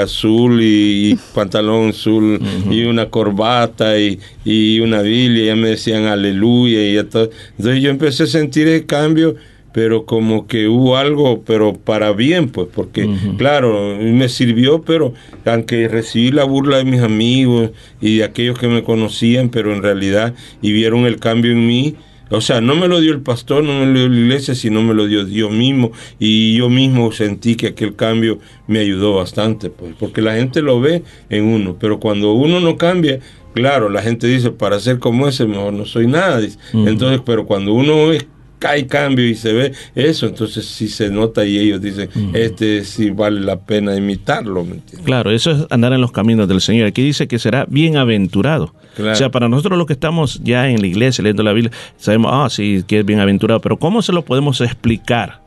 [0.00, 5.46] azul y, y pantalón azul y una corbata y, y una Biblia.
[5.46, 7.30] Ya me decían aleluya y todo.
[7.58, 9.36] Entonces yo empecé a sentir el cambio.
[9.72, 15.12] pero como que hubo algo, pero para bien, pues, porque claro, me sirvió, pero
[15.44, 19.82] aunque recibí la burla de mis amigos y de aquellos que me conocían, pero en
[19.82, 21.94] realidad y vieron el cambio en mí,
[22.30, 24.82] o sea, no me lo dio el pastor, no me lo dio la iglesia, sino
[24.82, 25.92] me lo dio Dios mismo.
[26.18, 30.80] Y yo mismo sentí que aquel cambio me ayudó bastante, pues, porque la gente lo
[30.80, 31.76] ve en uno.
[31.78, 33.20] Pero cuando uno no cambia,
[33.54, 36.40] claro, la gente dice, para ser como ese, mejor no soy nada.
[36.72, 38.26] Entonces, pero cuando uno es
[38.66, 43.10] hay cambio y se ve eso, entonces sí se nota y ellos dicen, este sí
[43.10, 44.64] vale la pena imitarlo.
[44.64, 46.88] ¿me claro, eso es andar en los caminos del Señor.
[46.88, 48.74] Aquí dice que será bienaventurado.
[48.98, 52.30] O sea, para nosotros los que estamos ya en la iglesia leyendo la Biblia, sabemos,
[52.34, 55.46] ah, sí, que es bienaventurado, pero ¿cómo se lo podemos explicar?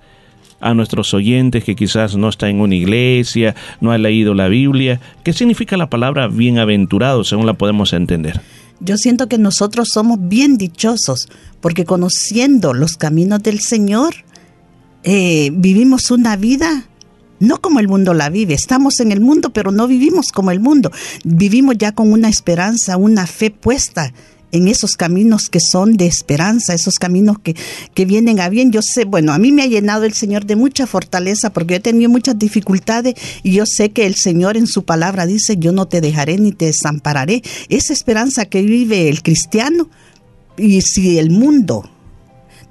[0.62, 5.00] a nuestros oyentes que quizás no están en una iglesia, no han leído la Biblia.
[5.24, 8.42] ¿Qué significa la palabra bienaventurado según la podemos entender?
[8.82, 11.30] Yo siento que nosotros somos bien dichosos
[11.62, 14.16] porque conociendo los caminos del Señor,
[15.04, 16.89] eh, vivimos una vida
[17.40, 18.54] no como el mundo la vive.
[18.54, 20.92] Estamos en el mundo, pero no vivimos como el mundo.
[21.24, 24.14] Vivimos ya con una esperanza, una fe puesta
[24.52, 27.56] en esos caminos que son de esperanza, esos caminos que,
[27.94, 28.72] que vienen a bien.
[28.72, 31.78] Yo sé, bueno, a mí me ha llenado el Señor de mucha fortaleza porque yo
[31.78, 35.72] he tenido muchas dificultades y yo sé que el Señor en su palabra dice, yo
[35.72, 37.44] no te dejaré ni te desampararé.
[37.70, 39.90] Esa esperanza que vive el cristiano
[40.58, 41.90] y si el mundo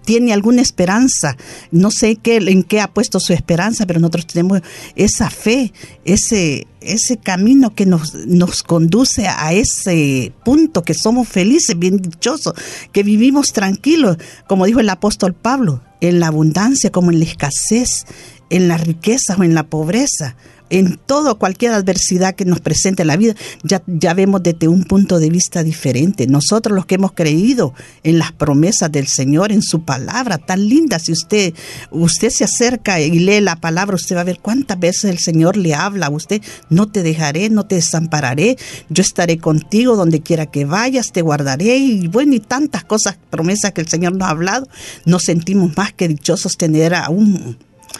[0.08, 1.36] tiene alguna esperanza.
[1.70, 4.62] No sé qué, en qué ha puesto su esperanza, pero nosotros tenemos
[4.96, 5.74] esa fe,
[6.06, 12.54] ese, ese camino que nos, nos conduce a ese punto, que somos felices, bien dichosos,
[12.90, 14.16] que vivimos tranquilos,
[14.46, 18.06] como dijo el apóstol Pablo, en la abundancia como en la escasez,
[18.48, 20.36] en la riqueza o en la pobreza
[20.70, 25.18] en todo, cualquier adversidad que nos presente la vida, ya, ya vemos desde un punto
[25.18, 26.26] de vista diferente.
[26.26, 30.98] Nosotros los que hemos creído en las promesas del Señor, en su palabra tan linda,
[30.98, 31.54] si usted,
[31.90, 35.56] usted se acerca y lee la palabra, usted va a ver cuántas veces el Señor
[35.56, 38.56] le habla a usted, no te dejaré, no te desampararé,
[38.88, 41.78] yo estaré contigo donde quiera que vayas, te guardaré.
[41.78, 44.68] Y bueno, y tantas cosas, promesas que el Señor nos ha hablado,
[45.04, 47.56] nos sentimos más que dichosos tener a un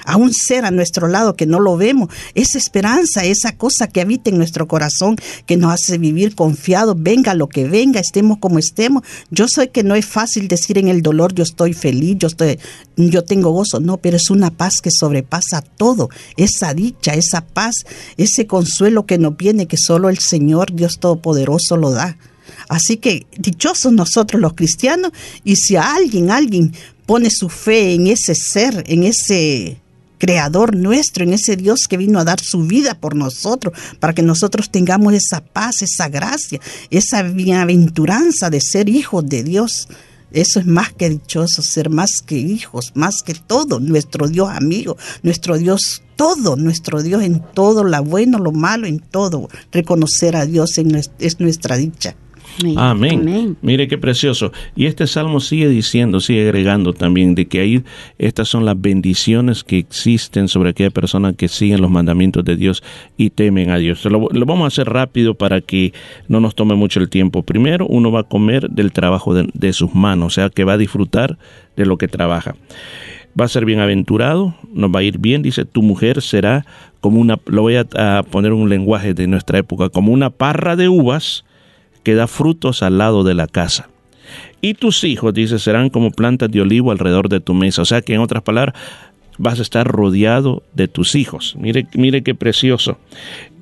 [0.09, 4.01] a un ser a nuestro lado que no lo vemos, esa esperanza, esa cosa que
[4.01, 8.59] habita en nuestro corazón, que nos hace vivir confiados, venga lo que venga, estemos como
[8.59, 9.03] estemos.
[9.31, 12.59] Yo sé que no es fácil decir en el dolor yo estoy feliz, yo estoy
[12.97, 17.75] yo tengo gozo, no, pero es una paz que sobrepasa todo, esa dicha, esa paz,
[18.17, 22.17] ese consuelo que nos viene que solo el Señor Dios todopoderoso lo da.
[22.71, 25.13] Así que dichosos nosotros los cristianos
[25.45, 26.73] y si a alguien, alguien
[27.05, 29.83] pone su fe en ese ser, en ese
[30.19, 34.23] creador nuestro, en ese Dios que vino a dar su vida por nosotros, para que
[34.23, 39.89] nosotros tengamos esa paz, esa gracia, esa bienaventuranza de ser hijos de Dios.
[40.31, 44.99] Eso es más que dichoso, ser más que hijos, más que todo, nuestro Dios amigo,
[45.23, 49.49] nuestro Dios todo, nuestro Dios en todo, lo bueno, lo malo, en todo.
[49.73, 50.73] Reconocer a Dios
[51.19, 52.15] es nuestra dicha.
[52.77, 53.57] Amén.
[53.63, 54.53] Mire qué precioso.
[54.75, 57.83] Y este salmo sigue diciendo, sigue agregando también de que ahí
[58.19, 62.83] estas son las bendiciones que existen sobre aquella persona que siguen los mandamientos de Dios
[63.17, 64.05] y temen a Dios.
[64.05, 65.93] Lo, vamos a hacer rápido para que
[66.29, 67.43] no nos tome mucho el tiempo.
[67.43, 70.75] Primero, uno va a comer del trabajo de, de sus manos, o sea que va
[70.75, 71.39] a disfrutar
[71.77, 72.55] de lo que trabaja
[73.39, 76.67] va a ser bienaventurado, nos va a ir bien, dice, tu mujer será
[77.01, 80.75] como una, lo voy a, a, poner un lenguaje de nuestra época, como una parra
[80.75, 81.45] de uvas
[82.03, 83.89] que da frutos al lado de la casa.
[84.61, 87.83] Y tus hijos, dice, serán como plantas de olivo alrededor de tu mesa.
[87.83, 88.75] O sea que en otras palabras,
[89.39, 91.55] vas a estar rodeado de tus hijos.
[91.59, 92.99] Mire, mire qué precioso.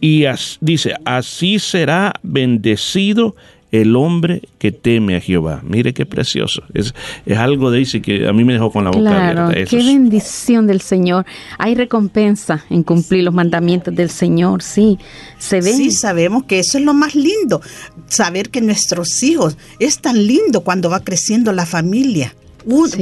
[0.01, 0.25] Y
[0.61, 3.37] dice, así será bendecido
[3.73, 5.61] el hombre que teme a Jehová.
[5.65, 6.63] Mire qué precioso.
[6.73, 6.95] Es,
[7.25, 9.71] es algo de ese que a mí me dejó con la boca abierta.
[9.71, 11.27] qué bendición del Señor.
[11.59, 14.99] Hay recompensa en cumplir los mandamientos del Señor, sí.
[15.39, 15.73] Se ve.
[15.73, 17.61] Sí, sabemos que eso es lo más lindo.
[18.07, 22.35] Saber que nuestros hijos es tan lindo cuando va creciendo la familia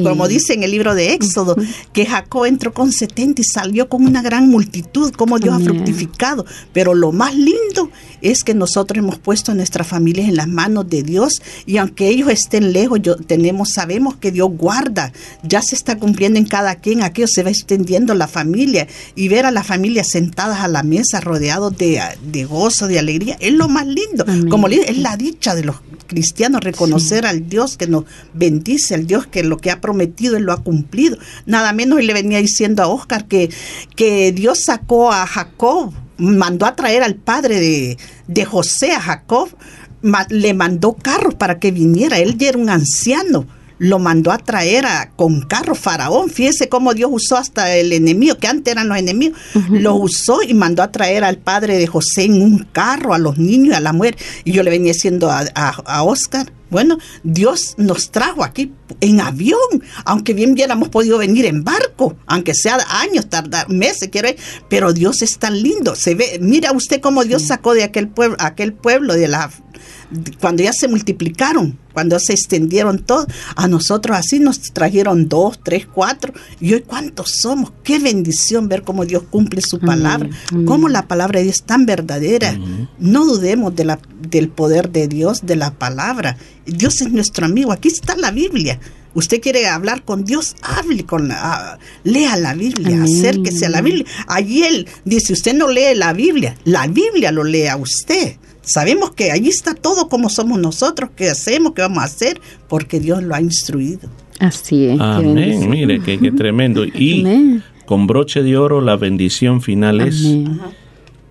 [0.03, 1.57] como dice en el libro de Éxodo,
[1.93, 6.45] que Jacob entró con 70 y salió con una gran multitud, como Dios ha fructificado.
[6.73, 7.91] Pero lo más lindo
[8.21, 12.09] es que nosotros hemos puesto a nuestras familias en las manos de Dios y aunque
[12.09, 15.13] ellos estén lejos, yo, tenemos, sabemos que Dios guarda,
[15.43, 19.47] ya se está cumpliendo en cada quien, aquello se va extendiendo la familia y ver
[19.47, 22.01] a la familia sentadas a la mesa rodeados de,
[22.31, 24.25] de gozo, de alegría, es lo más lindo.
[24.49, 29.27] Como es la dicha de los cristianos reconocer al Dios que nos bendice, al Dios
[29.27, 31.19] que lo que ha prometido Él lo ha cumplido.
[31.47, 33.51] Nada menos Él le venía diciendo a Oscar que,
[33.97, 37.99] que Dios sacó a Jacob, mandó a traer al padre de,
[38.29, 39.49] de José, a Jacob,
[40.29, 42.19] le mandó carros para que viniera.
[42.19, 43.47] Él ya era un anciano
[43.79, 46.31] lo mandó a traer a, con carro faraón.
[46.31, 49.39] Fíjese cómo Dios usó hasta el enemigo, que antes eran los enemigos,
[49.71, 53.39] lo usó y mandó a traer al padre de José en un carro, a los
[53.39, 54.17] niños y a la mujer.
[54.45, 59.21] Y yo le venía diciendo a, a, a Oscar, bueno, Dios nos trajo aquí en
[59.21, 59.59] avión,
[60.05, 64.29] aunque bien hubiéramos podido venir en barco, aunque sea años, tardar meses, quiero
[64.69, 65.95] pero Dios es tan lindo.
[65.95, 69.51] Se ve, mira usted cómo Dios sacó de aquel pueblo, aquel pueblo de la
[70.41, 75.87] cuando ya se multiplicaron, cuando se extendieron todo, a nosotros así nos trajeron dos, tres,
[75.87, 80.29] cuatro, y hoy cuántos somos, qué bendición ver cómo Dios cumple su palabra,
[80.67, 82.57] cómo la palabra de Dios es tan verdadera.
[82.99, 83.99] No dudemos de la,
[84.29, 86.37] del poder de Dios, de la palabra.
[86.67, 88.79] Dios es nuestro amigo, aquí está la Biblia.
[89.15, 93.03] Usted quiere hablar con Dios, hable con la, ah, lea la Biblia, Amén.
[93.05, 94.05] acérquese a la Biblia.
[94.27, 98.37] Allí él dice, usted no lee la Biblia, la Biblia lo lee a usted.
[98.63, 102.99] Sabemos que allí está todo como somos nosotros, qué hacemos, qué vamos a hacer, porque
[102.99, 104.09] Dios lo ha instruido.
[104.41, 105.01] Así es.
[105.01, 106.85] Amén, mire, qué, qué tremendo.
[106.95, 107.63] Y Amén.
[107.87, 110.61] con broche de oro la bendición final es, Amén.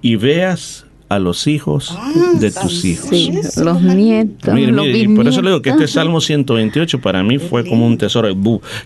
[0.02, 1.98] y veas a los hijos
[2.40, 3.10] de tus hijos.
[3.10, 3.32] Sí,
[3.64, 5.88] los nietos, Mire, los mire, y por eso le digo que este.
[5.88, 8.30] Salmo 128 para mí fue como un tesoro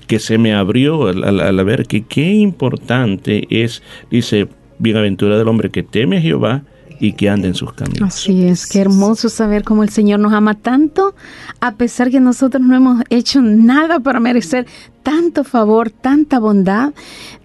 [0.07, 4.47] que se me abrió al, al- al ver que qué importante es, dice,
[4.79, 6.63] bienaventurado el hombre que teme a Jehová
[6.99, 8.01] y que anda en sus caminos.
[8.01, 11.13] Así es, qué hermoso saber cómo el Señor nos ama tanto,
[11.59, 14.65] a pesar que nosotros no hemos hecho nada para merecer
[15.03, 16.93] tanto favor, tanta bondad,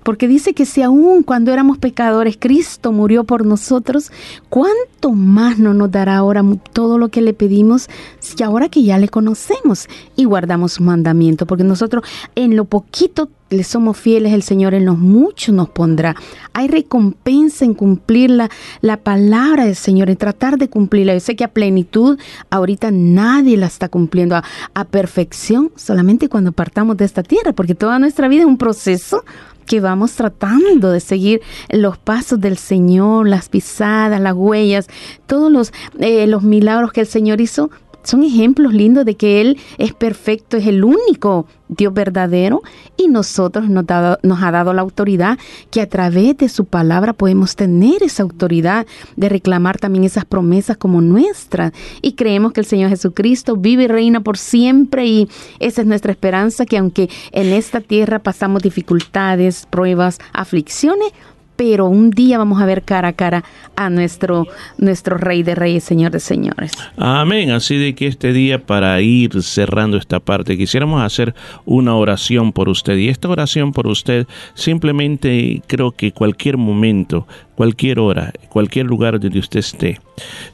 [0.02, 4.10] porque dice que si aún cuando éramos pecadores Cristo murió por nosotros,
[4.48, 6.42] ¿cuánto más no nos dará ahora
[6.72, 7.88] todo lo que le pedimos
[8.18, 11.46] si ahora que ya le conocemos y guardamos su mandamiento?
[11.46, 16.16] Porque nosotros en lo poquito le somos fieles, el Señor en lo mucho nos pondrá.
[16.54, 18.50] Hay recompensa en cumplir la,
[18.80, 21.14] la palabra del Señor, en tratar de cumplirla.
[21.14, 22.18] Yo sé que a plenitud
[22.50, 24.44] ahorita nadie la está cumpliendo a,
[24.74, 29.24] a perfección solamente cuando partamos de esta tierra, porque toda nuestra vida es un proceso
[29.66, 31.40] que vamos tratando de seguir
[31.70, 34.88] los pasos del Señor, las pisadas, las huellas,
[35.26, 37.70] todos los, eh, los milagros que el Señor hizo
[38.02, 42.62] son ejemplos lindos de que Él es perfecto, es el único Dios verdadero
[42.96, 43.84] y nosotros nos,
[44.22, 45.38] nos ha dado la autoridad
[45.70, 48.86] que a través de su palabra podemos tener esa autoridad
[49.16, 51.72] de reclamar también esas promesas como nuestras.
[52.02, 55.28] Y creemos que el Señor Jesucristo vive y reina por siempre y
[55.60, 61.12] esa es nuestra esperanza que aunque en esta tierra pasamos dificultades, pruebas, aflicciones,
[61.56, 63.44] pero un día vamos a ver cara a cara
[63.76, 64.46] a nuestro,
[64.78, 66.72] nuestro Rey de Reyes, Señor de Señores.
[66.96, 67.50] Amén.
[67.50, 71.34] Así de que este día, para ir cerrando esta parte, quisiéramos hacer
[71.64, 72.96] una oración por usted.
[72.96, 79.38] Y esta oración por usted, simplemente creo que cualquier momento, cualquier hora, cualquier lugar donde
[79.38, 80.00] usted esté,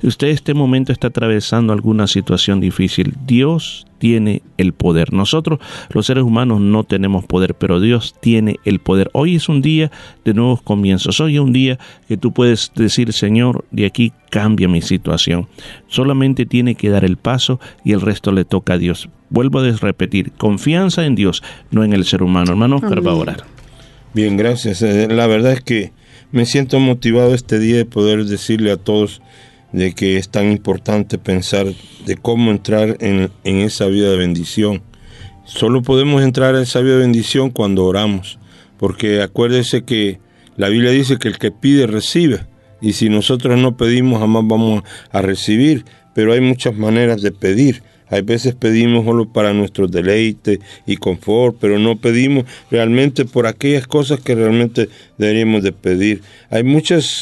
[0.03, 5.13] usted este momento está atravesando alguna situación difícil, Dios tiene el poder.
[5.13, 5.59] Nosotros,
[5.91, 9.11] los seres humanos, no tenemos poder, pero Dios tiene el poder.
[9.13, 9.91] Hoy es un día
[10.25, 11.21] de nuevos comienzos.
[11.21, 15.49] Hoy es un día que tú puedes decir, Señor, de aquí cambia mi situación.
[15.89, 19.09] Solamente tiene que dar el paso y el resto le toca a Dios.
[19.31, 22.53] Vuelvo a repetir, confianza en Dios, no en el ser humano.
[22.53, 23.45] Hermano Oscar va a orar.
[24.15, 24.83] Bien, gracias.
[24.83, 25.93] Eh, La verdad es que
[26.31, 29.23] me siento motivado este día de poder decirle a todos
[29.73, 31.67] de que es tan importante pensar
[32.07, 34.83] de cómo entrar en, en esa vida de bendición.
[35.45, 38.39] Solo podemos entrar a esa vida de bendición cuando oramos,
[38.79, 40.21] porque acuérdese que
[40.57, 42.41] la Biblia dice que el que pide recibe,
[42.81, 47.83] y si nosotros no pedimos jamás vamos a recibir, pero hay muchas maneras de pedir.
[48.11, 53.87] Hay veces pedimos solo para nuestro deleite y confort, pero no pedimos realmente por aquellas
[53.87, 56.23] cosas que realmente deberíamos de pedir.
[56.51, 57.21] Hay muchas,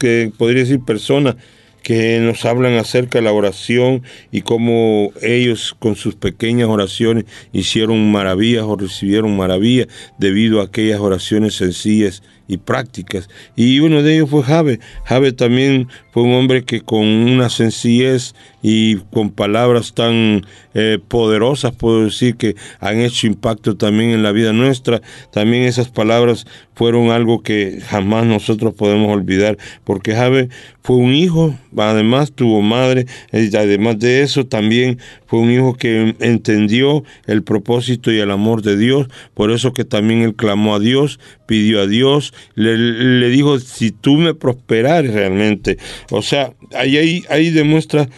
[0.00, 1.36] que podría decir, personas
[1.82, 8.12] que nos hablan acerca de la oración y cómo ellos con sus pequeñas oraciones hicieron
[8.12, 9.88] maravillas o recibieron maravillas
[10.18, 13.28] debido a aquellas oraciones sencillas y prácticas.
[13.56, 14.80] Y uno de ellos fue Jave.
[15.04, 21.72] Jave también fue un hombre que con una sencillez y con palabras tan eh, poderosas,
[21.74, 25.00] puedo decir que han hecho impacto también en la vida nuestra.
[25.32, 30.48] También esas palabras fueron algo que jamás nosotros podemos olvidar, porque Jave
[30.82, 36.14] fue un hijo, además tuvo madre, y además de eso también fue un hijo que
[36.20, 40.80] entendió el propósito y el amor de Dios, por eso que también él clamó a
[40.80, 45.76] Dios, pidió a Dios, le, le dijo, si tú me prosperares realmente,
[46.10, 48.08] o sea, ahí, ahí, ahí demuestra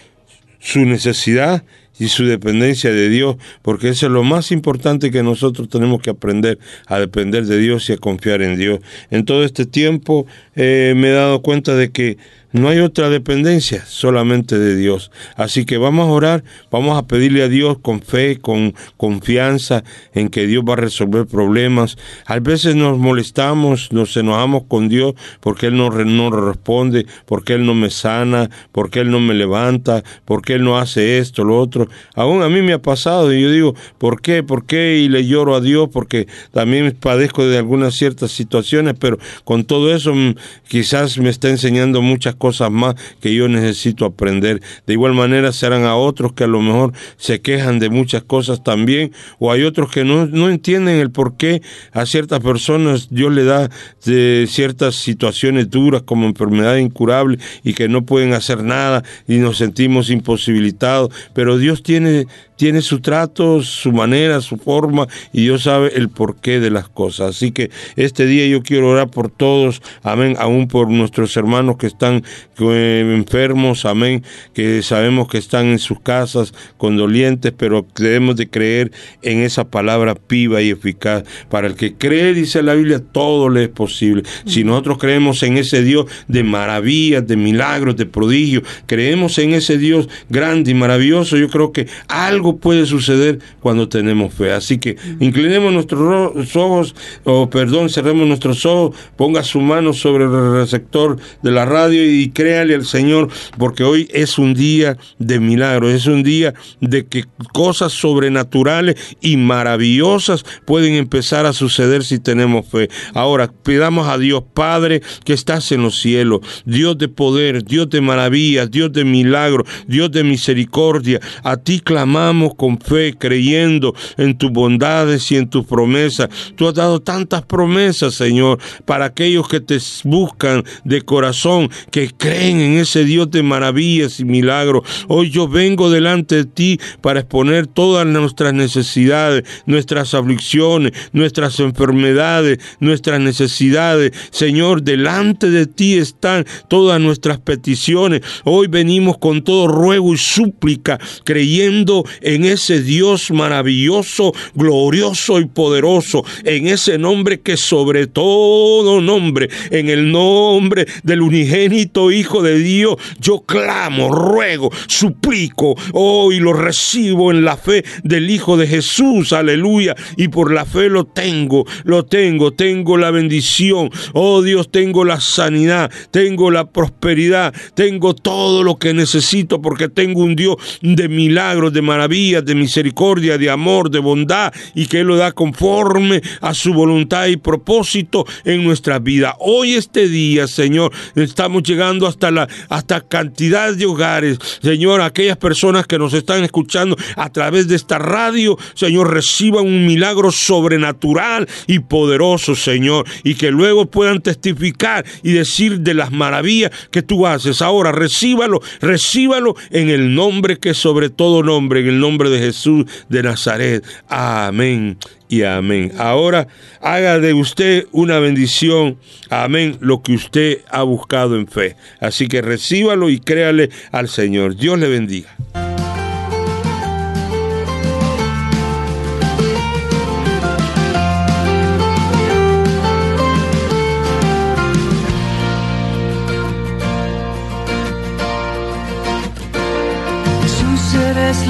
[0.62, 1.64] su necesidad
[1.98, 6.10] y su dependencia de Dios, porque eso es lo más importante que nosotros tenemos que
[6.10, 8.80] aprender a depender de Dios y a confiar en Dios.
[9.10, 12.16] En todo este tiempo eh, me he dado cuenta de que
[12.52, 15.10] No hay otra dependencia, solamente de Dios.
[15.36, 20.28] Así que vamos a orar, vamos a pedirle a Dios con fe, con confianza en
[20.28, 21.96] que Dios va a resolver problemas.
[22.26, 27.64] A veces nos molestamos, nos enojamos con Dios porque Él no, no responde, porque Él
[27.64, 31.88] no me sana, porque Él no me levanta, porque Él no hace esto, lo otro.
[32.14, 34.42] Aún a mí me ha pasado y yo digo, ¿por qué?
[34.42, 34.98] ¿Por qué?
[34.98, 39.94] Y le lloro a Dios porque también padezco de algunas ciertas situaciones, pero con todo
[39.94, 40.34] eso mm,
[40.68, 44.60] quizás me está enseñando muchas cosas más que yo necesito aprender.
[44.86, 48.62] De igual manera serán a otros que a lo mejor se quejan de muchas cosas
[48.62, 51.62] también, o hay otros que no, no entienden el por qué
[51.92, 53.70] a ciertas personas Dios le da
[54.04, 59.58] de ciertas situaciones duras como enfermedad incurable y que no pueden hacer nada y nos
[59.58, 62.26] sentimos imposibilitados, pero Dios tiene
[62.62, 67.30] tiene su trato, su manera, su forma y Dios sabe el porqué de las cosas.
[67.30, 71.88] Así que este día yo quiero orar por todos, amén, aún por nuestros hermanos que
[71.88, 72.22] están
[72.60, 74.22] eh, enfermos, amén,
[74.54, 78.92] que sabemos que están en sus casas condolientes, pero debemos de creer
[79.22, 81.24] en esa palabra viva y eficaz.
[81.48, 84.22] Para el que cree, dice la Biblia, todo le es posible.
[84.46, 89.78] Si nosotros creemos en ese Dios de maravillas, de milagros, de prodigios, creemos en ese
[89.78, 94.52] Dios grande y maravilloso, yo creo que algo puede suceder cuando tenemos fe.
[94.52, 96.94] Así que inclinemos nuestros ojos,
[97.24, 102.30] o perdón, cerremos nuestros ojos, ponga su mano sobre el receptor de la radio y
[102.30, 103.28] créale al Señor,
[103.58, 109.36] porque hoy es un día de milagros, es un día de que cosas sobrenaturales y
[109.36, 112.88] maravillosas pueden empezar a suceder si tenemos fe.
[113.14, 118.00] Ahora, pidamos a Dios Padre que estás en los cielos, Dios de poder, Dios de
[118.00, 121.20] maravillas, Dios de milagros, Dios de misericordia.
[121.42, 126.28] A ti clamamos con fe, creyendo en tus bondades y en tus promesas.
[126.56, 132.60] Tú has dado tantas promesas, Señor, para aquellos que te buscan de corazón, que creen
[132.60, 134.82] en ese Dios de maravillas y milagros.
[135.08, 142.58] Hoy yo vengo delante de ti para exponer todas nuestras necesidades, nuestras aflicciones, nuestras enfermedades,
[142.80, 144.12] nuestras necesidades.
[144.30, 148.22] Señor, delante de ti están todas nuestras peticiones.
[148.44, 156.24] Hoy venimos con todo ruego y súplica, creyendo en ese Dios maravilloso, glorioso y poderoso,
[156.44, 162.96] en ese nombre que sobre todo nombre, en el nombre del unigénito Hijo de Dios,
[163.20, 169.94] yo clamo, ruego, suplico, hoy lo recibo en la fe del Hijo de Jesús, aleluya,
[170.16, 175.20] y por la fe lo tengo, lo tengo, tengo la bendición, oh Dios, tengo la
[175.20, 181.72] sanidad, tengo la prosperidad, tengo todo lo que necesito porque tengo un Dios de milagros,
[181.72, 186.52] de maravillas, de misericordia, de amor, de bondad y que Él lo da conforme a
[186.52, 189.34] su voluntad y propósito en nuestra vida.
[189.40, 194.38] Hoy este día, Señor, estamos llegando hasta la hasta cantidad de hogares.
[194.60, 199.86] Señor, aquellas personas que nos están escuchando a través de esta radio, Señor, reciban un
[199.86, 206.72] milagro sobrenatural y poderoso, Señor, y que luego puedan testificar y decir de las maravillas
[206.90, 207.62] que tú haces.
[207.62, 212.84] Ahora, recíbalo, recíbalo en el nombre que sobre todo nombre, en el nombre de Jesús
[213.08, 213.82] de Nazaret.
[214.08, 214.98] Amén
[215.28, 215.92] y amén.
[215.96, 216.48] Ahora
[216.82, 218.98] haga de usted una bendición.
[219.30, 219.78] Amén.
[219.80, 221.76] Lo que usted ha buscado en fe.
[222.00, 224.56] Así que recíbalo y créale al Señor.
[224.56, 225.34] Dios le bendiga.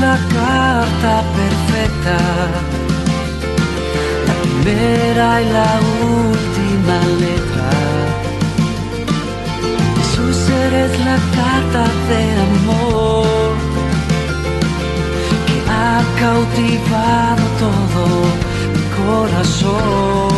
[0.03, 0.17] la
[0.83, 2.19] carta perfecta,
[4.27, 5.73] la primera y la
[6.19, 7.71] última letra.
[9.97, 13.53] Jesús eres la carta de amor
[15.47, 18.05] que ha cautivado todo
[18.75, 20.33] mi corazón.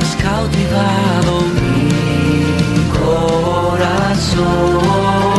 [0.00, 1.10] Has cautivado
[4.12, 5.29] es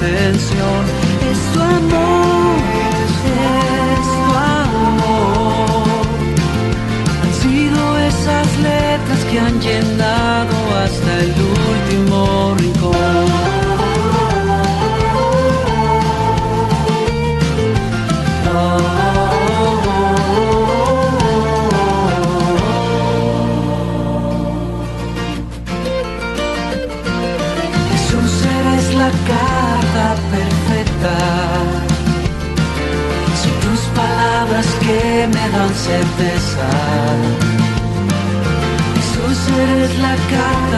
[0.00, 0.86] atención.
[1.30, 2.19] Es su amor.
[40.32, 40.69] Eres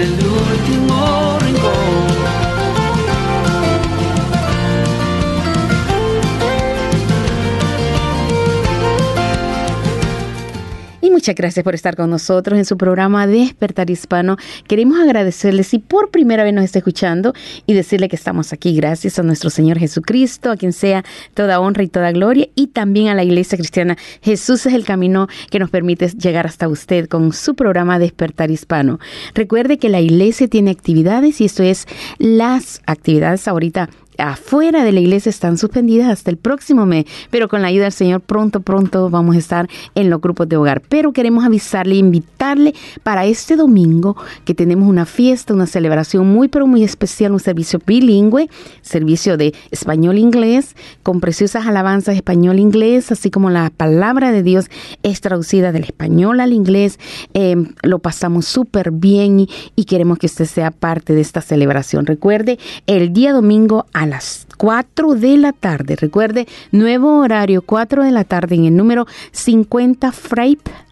[0.00, 0.39] hasta
[11.36, 14.36] gracias por estar con nosotros en su programa Despertar Hispano.
[14.66, 17.32] Queremos agradecerle si por primera vez nos está escuchando
[17.66, 21.04] y decirle que estamos aquí gracias a nuestro Señor Jesucristo, a quien sea
[21.34, 23.96] toda honra y toda gloria, y también a la Iglesia Cristiana.
[24.22, 28.98] Jesús es el camino que nos permite llegar hasta usted con su programa Despertar Hispano.
[29.34, 31.86] Recuerde que la Iglesia tiene actividades y esto es
[32.18, 33.88] las actividades ahorita
[34.20, 37.92] afuera de la iglesia están suspendidas hasta el próximo mes, pero con la ayuda del
[37.92, 40.82] Señor pronto, pronto vamos a estar en los grupos de hogar.
[40.88, 46.66] Pero queremos avisarle, invitarle para este domingo que tenemos una fiesta, una celebración muy, pero
[46.66, 48.48] muy especial, un servicio bilingüe,
[48.82, 54.70] servicio de español-inglés, con preciosas alabanzas español-inglés, así como la palabra de Dios
[55.02, 56.98] es traducida del español al inglés.
[57.34, 62.06] Eh, lo pasamos súper bien y, y queremos que usted sea parte de esta celebración.
[62.06, 65.96] Recuerde, el día domingo a las 4 de la tarde.
[65.96, 70.89] Recuerde, nuevo horario, 4 de la tarde en el número 50 Frape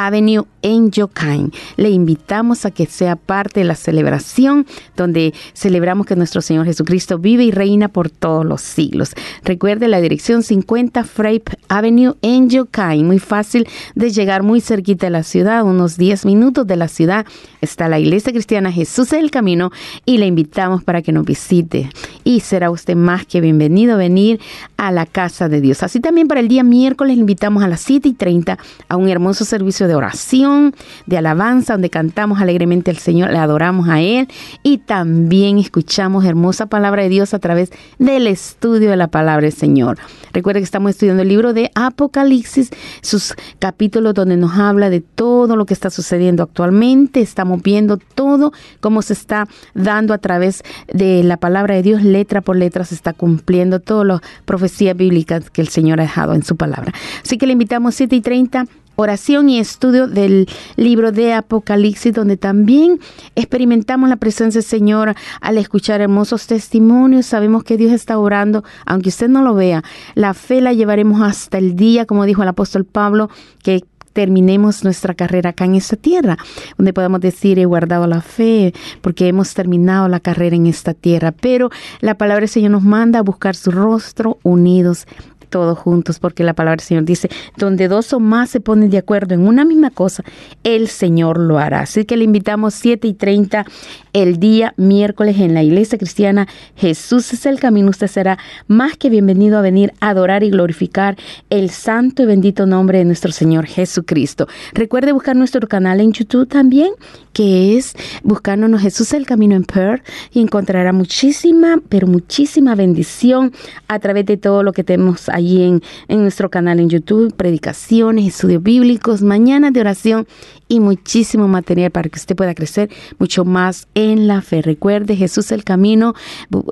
[0.00, 1.52] Avenue en Yokain.
[1.76, 7.18] Le invitamos a que sea parte de la celebración donde celebramos que nuestro Señor Jesucristo
[7.18, 9.12] vive y reina por todos los siglos.
[9.44, 13.06] Recuerde la dirección 50 Frape Avenue en Yokain.
[13.06, 17.26] Muy fácil de llegar muy cerquita de la ciudad, unos 10 minutos de la ciudad.
[17.60, 19.70] Está la iglesia cristiana Jesús es el Camino
[20.06, 21.90] y le invitamos para que nos visite.
[22.24, 24.40] Y será usted más que bienvenido a venir
[24.78, 25.82] a la casa de Dios.
[25.82, 29.08] Así también para el día miércoles le invitamos a las 7 y 30 a un
[29.10, 30.74] hermoso servicio de oración,
[31.06, 34.28] de alabanza, donde cantamos alegremente al Señor, le adoramos a Él
[34.62, 39.52] y también escuchamos hermosa palabra de Dios a través del estudio de la palabra del
[39.52, 39.98] Señor.
[40.32, 42.70] Recuerde que estamos estudiando el libro de Apocalipsis,
[43.02, 47.20] sus capítulos donde nos habla de todo lo que está sucediendo actualmente.
[47.20, 50.62] Estamos viendo todo cómo se está dando a través
[50.92, 55.50] de la palabra de Dios, letra por letra, se está cumpliendo todas las profecías bíblicas
[55.50, 56.92] que el Señor ha dejado en su palabra.
[57.24, 58.66] Así que le invitamos 7 y 30
[59.00, 63.00] oración y estudio del libro de Apocalipsis, donde también
[63.34, 67.26] experimentamos la presencia del Señor al escuchar hermosos testimonios.
[67.26, 69.82] Sabemos que Dios está orando, aunque usted no lo vea.
[70.14, 73.30] La fe la llevaremos hasta el día, como dijo el apóstol Pablo,
[73.62, 76.36] que terminemos nuestra carrera acá en esta tierra,
[76.76, 81.32] donde podemos decir he guardado la fe porque hemos terminado la carrera en esta tierra.
[81.32, 81.70] Pero
[82.00, 85.06] la palabra del Señor nos manda a buscar su rostro unidos
[85.50, 88.98] todos juntos, porque la palabra del Señor dice, donde dos o más se ponen de
[88.98, 90.24] acuerdo en una misma cosa,
[90.64, 91.80] el Señor lo hará.
[91.80, 93.66] Así que le invitamos 7 y 30
[94.12, 97.90] el día miércoles en la iglesia cristiana Jesús es el camino.
[97.90, 101.16] Usted será más que bienvenido a venir a adorar y glorificar
[101.50, 104.48] el santo y bendito nombre de nuestro Señor Jesucristo.
[104.72, 106.92] Recuerde buscar nuestro canal en YouTube también,
[107.32, 113.52] que es buscándonos Jesús el camino en Perth y encontrará muchísima, pero muchísima bendición
[113.88, 118.26] a través de todo lo que tenemos allí en, en nuestro canal en YouTube, predicaciones,
[118.26, 120.26] estudios bíblicos, mañanas de oración
[120.68, 124.62] y muchísimo material para que usted pueda crecer mucho más en la fe.
[124.62, 126.14] Recuerde, Jesús el Camino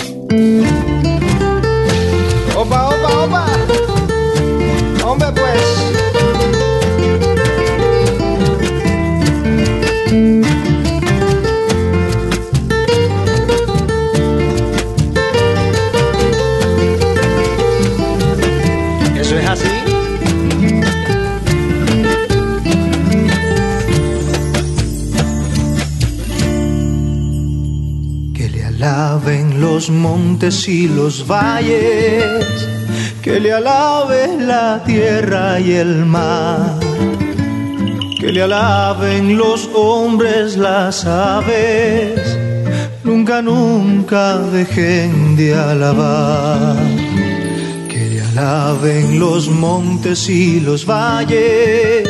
[2.58, 3.46] Opa, opa, opa.
[5.06, 6.57] Hombre, pues.
[10.08, 10.16] Eso
[19.38, 19.68] es así.
[28.34, 32.46] Que le alaben los montes y los valles,
[33.22, 36.80] que le alabe la tierra y el mar
[38.20, 42.20] que le alaben los hombres, las aves,
[43.04, 46.78] nunca, nunca dejen de alabar.
[47.88, 52.08] Que le alaben los montes y los valles,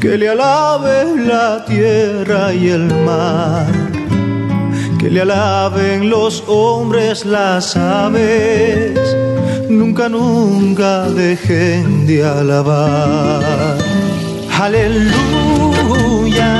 [0.00, 3.90] que le alabe la tierra y el mar
[4.98, 9.16] que le alaben los hombres, las aves,
[9.70, 13.89] nunca, nunca dejen de alabar.
[14.60, 16.50] Aleluya,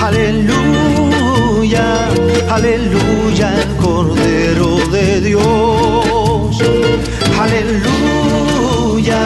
[0.00, 1.84] aleluya,
[2.48, 6.56] aleluya, el Cordero de Dios.
[7.38, 9.20] Aleluya,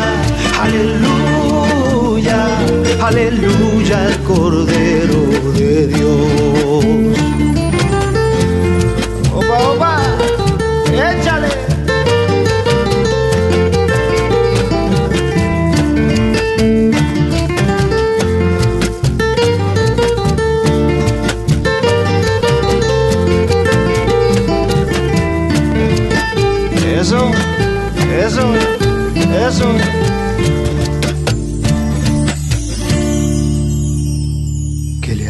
[0.61, 2.41] aleluya,
[3.01, 5.21] aleluya, el Cordero
[5.55, 7.26] de Dios.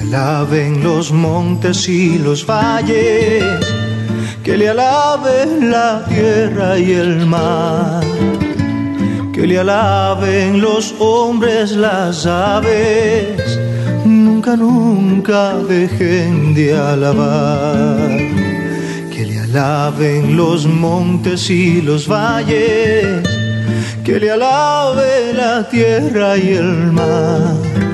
[0.06, 3.42] Alaben los montes y los valles
[4.44, 8.04] que le alabe la tierra y el mar,
[9.32, 13.58] que le alaben los hombres, las aves,
[14.04, 18.16] nunca, nunca dejen de alabar,
[19.12, 23.26] que le alaben los montes y los valles,
[24.04, 27.85] que le alabe la tierra y el mar.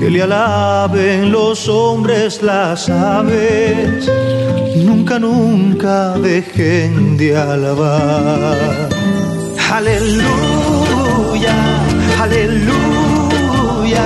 [0.00, 4.10] Que le alaben los hombres, las aves,
[4.76, 8.88] nunca, nunca dejen de alabar.
[9.70, 11.54] Aleluya,
[12.18, 14.04] aleluya,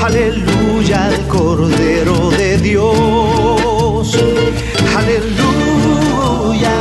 [0.00, 4.16] aleluya, el Cordero de Dios.
[4.96, 6.74] Aleluya,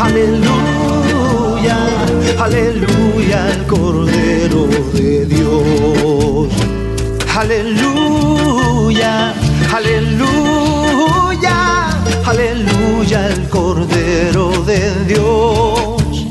[0.00, 1.76] aleluya,
[2.40, 6.73] aleluya, el Cordero de Dios.
[7.36, 9.34] Aleluya,
[9.74, 11.88] aleluya,
[12.24, 16.28] aleluya, el Cordero de Dios.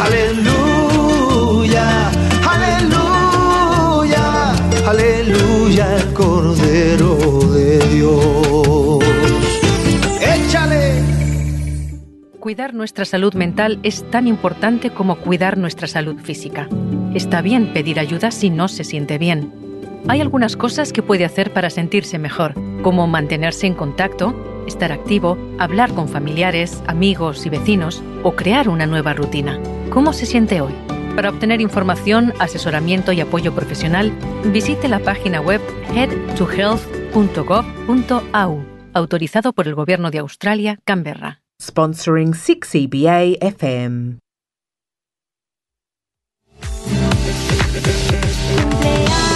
[0.00, 2.08] Aleluya,
[2.48, 4.52] aleluya,
[4.86, 7.16] aleluya, el Cordero
[7.52, 9.04] de Dios.
[10.20, 11.02] Échale.
[12.38, 16.68] Cuidar nuestra salud mental es tan importante como cuidar nuestra salud física.
[17.12, 19.61] Está bien pedir ayuda si no se siente bien.
[20.08, 24.34] Hay algunas cosas que puede hacer para sentirse mejor, como mantenerse en contacto,
[24.66, 29.60] estar activo, hablar con familiares, amigos y vecinos o crear una nueva rutina.
[29.90, 30.74] ¿Cómo se siente hoy?
[31.14, 34.10] Para obtener información, asesoramiento y apoyo profesional,
[34.46, 35.60] visite la página web
[35.94, 41.42] headtohealth.gov.au, autorizado por el Gobierno de Australia, Canberra.
[41.60, 44.18] Sponsoring 6EBA FM.
[48.56, 49.31] Cumpleaños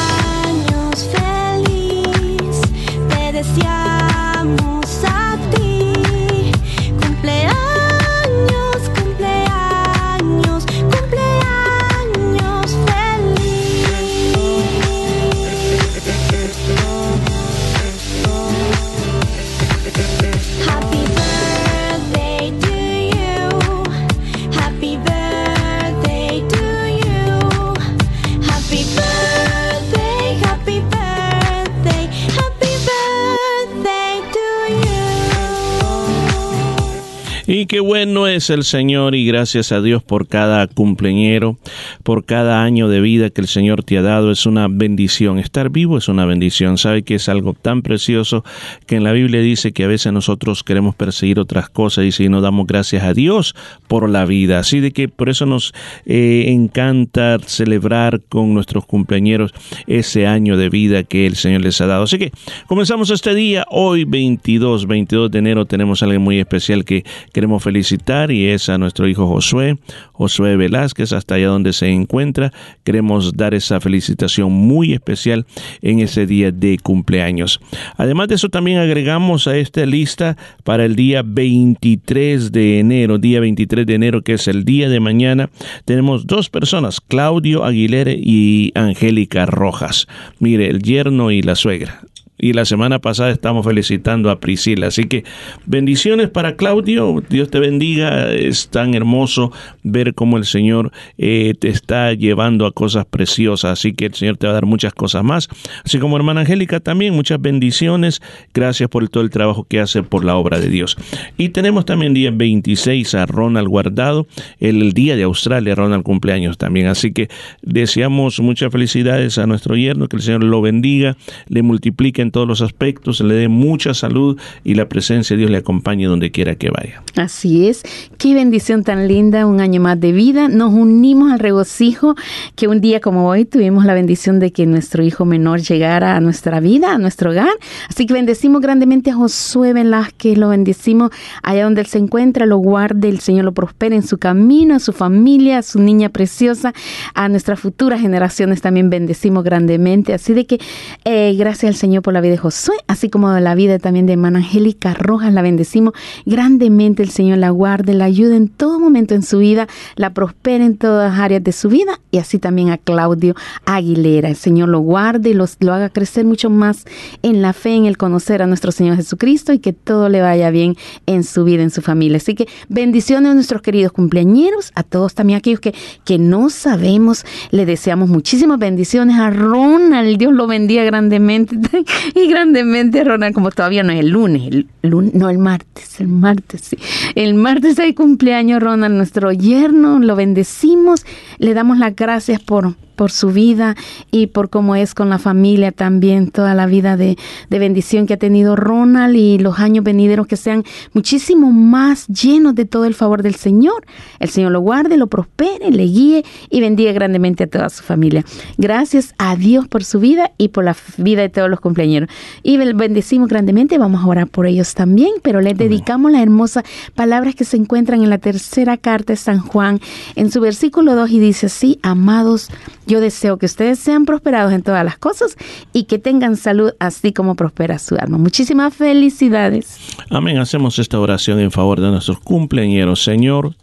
[37.66, 41.56] qué bueno es el Señor y gracias a Dios por cada cumpleañero,
[42.02, 44.30] por cada año de vida que el Señor te ha dado.
[44.30, 45.38] Es una bendición.
[45.38, 46.78] Estar vivo es una bendición.
[46.78, 48.44] Sabe que es algo tan precioso
[48.86, 52.28] que en la Biblia dice que a veces nosotros queremos perseguir otras cosas y si
[52.28, 53.54] no damos gracias a Dios
[53.88, 54.58] por la vida.
[54.58, 55.72] Así de que por eso nos
[56.04, 59.52] eh, encanta celebrar con nuestros cumpleañeros
[59.86, 62.04] ese año de vida que el Señor les ha dado.
[62.04, 62.32] Así que
[62.66, 68.30] comenzamos este día, hoy 22, 22 de enero tenemos algo muy especial que queremos felicitar
[68.30, 69.78] y es a nuestro hijo Josué,
[70.12, 72.52] Josué Velázquez, hasta allá donde se encuentra.
[72.84, 75.46] Queremos dar esa felicitación muy especial
[75.82, 77.60] en ese día de cumpleaños.
[77.96, 83.40] Además de eso, también agregamos a esta lista para el día 23 de enero, día
[83.40, 85.50] 23 de enero, que es el día de mañana,
[85.84, 90.06] tenemos dos personas, Claudio Aguilera y Angélica Rojas.
[90.38, 92.02] Mire, el yerno y la suegra
[92.38, 94.88] Y la semana pasada estamos felicitando a Priscila.
[94.88, 95.24] Así que
[95.64, 97.22] bendiciones para Claudio.
[97.28, 98.32] Dios te bendiga.
[98.32, 103.72] Es tan hermoso ver cómo el Señor eh, te está llevando a cosas preciosas.
[103.72, 105.48] Así que el Señor te va a dar muchas cosas más.
[105.84, 108.20] Así como hermana Angélica también, muchas bendiciones.
[108.52, 110.96] Gracias por todo el trabajo que hace por la obra de Dios.
[111.38, 114.26] Y tenemos también día 26 a Ronald Guardado.
[114.60, 116.86] El, día de Australia, Ronald cumpleaños también.
[116.86, 117.28] Así que
[117.62, 120.08] deseamos muchas felicidades a nuestro yerno.
[120.08, 121.16] Que el Señor lo bendiga,
[121.48, 125.50] le multiplique en todos los aspectos, le dé mucha salud y la presencia de Dios
[125.50, 127.02] le acompañe donde quiera que vaya.
[127.16, 127.82] Así es,
[128.18, 130.48] qué bendición tan linda, un año más de vida.
[130.48, 132.14] Nos unimos al regocijo
[132.54, 136.20] que un día como hoy tuvimos la bendición de que nuestro hijo menor llegara a
[136.20, 137.54] nuestra vida, a nuestro hogar.
[137.88, 141.10] Así que bendecimos grandemente a Josué Velázquez, lo bendecimos
[141.42, 144.78] allá donde él se encuentra, lo guarde, el Señor lo prospere en su camino, a
[144.80, 146.72] su familia, a su niña preciosa,
[147.14, 150.12] a nuestras futuras generaciones también bendecimos grandemente.
[150.12, 150.58] Así de que
[151.04, 154.14] eh, gracias al Señor por la vida de Josué, así como la vida también de
[154.14, 155.94] hermana Angélica Rojas, la bendecimos
[156.24, 157.02] grandemente.
[157.02, 160.76] El Señor la guarde, la ayude en todo momento en su vida, la prospere en
[160.76, 163.34] todas áreas de su vida y así también a Claudio
[163.66, 164.28] Aguilera.
[164.28, 166.84] El Señor lo guarde y los, lo haga crecer mucho más
[167.22, 170.50] en la fe, en el conocer a nuestro Señor Jesucristo y que todo le vaya
[170.50, 172.16] bien en su vida, en su familia.
[172.16, 177.24] Así que bendiciones a nuestros queridos cumpleañeros, a todos también aquellos que, que no sabemos,
[177.50, 181.56] le deseamos muchísimas bendiciones a Ronald, Dios lo bendiga grandemente
[182.14, 186.08] y grandemente Ronald, como todavía no es el lunes, el lunes, no el martes, el
[186.08, 186.78] martes, sí.
[187.14, 191.04] El martes hay cumpleaños Ronald, nuestro yerno, lo bendecimos,
[191.38, 193.76] le damos las gracias por, por su vida
[194.10, 197.16] y por cómo es con la familia también, toda la vida de,
[197.48, 202.54] de, bendición que ha tenido Ronald y los años venideros que sean muchísimo más llenos
[202.54, 203.84] de todo el favor del Señor.
[204.18, 208.24] El Señor lo guarde, lo prospere, le guíe y bendiga grandemente a toda su familia.
[208.56, 212.08] Gracias a Dios por su vida y por la vida de todos los cumpleaños.
[212.42, 217.34] Y bendecimos grandemente, vamos a orar por ellos también, pero les dedicamos las hermosas palabras
[217.34, 219.80] que se encuentran en la tercera carta de San Juan,
[220.14, 222.48] en su versículo 2 y dice así, amados,
[222.86, 225.36] yo deseo que ustedes sean prosperados en todas las cosas
[225.72, 228.18] y que tengan salud así como prospera su alma.
[228.18, 229.78] Muchísimas felicidades.
[230.10, 230.38] Amén.
[230.38, 233.02] Hacemos esta oración en favor de nuestros cumpleaños.
[233.02, 233.56] Señor,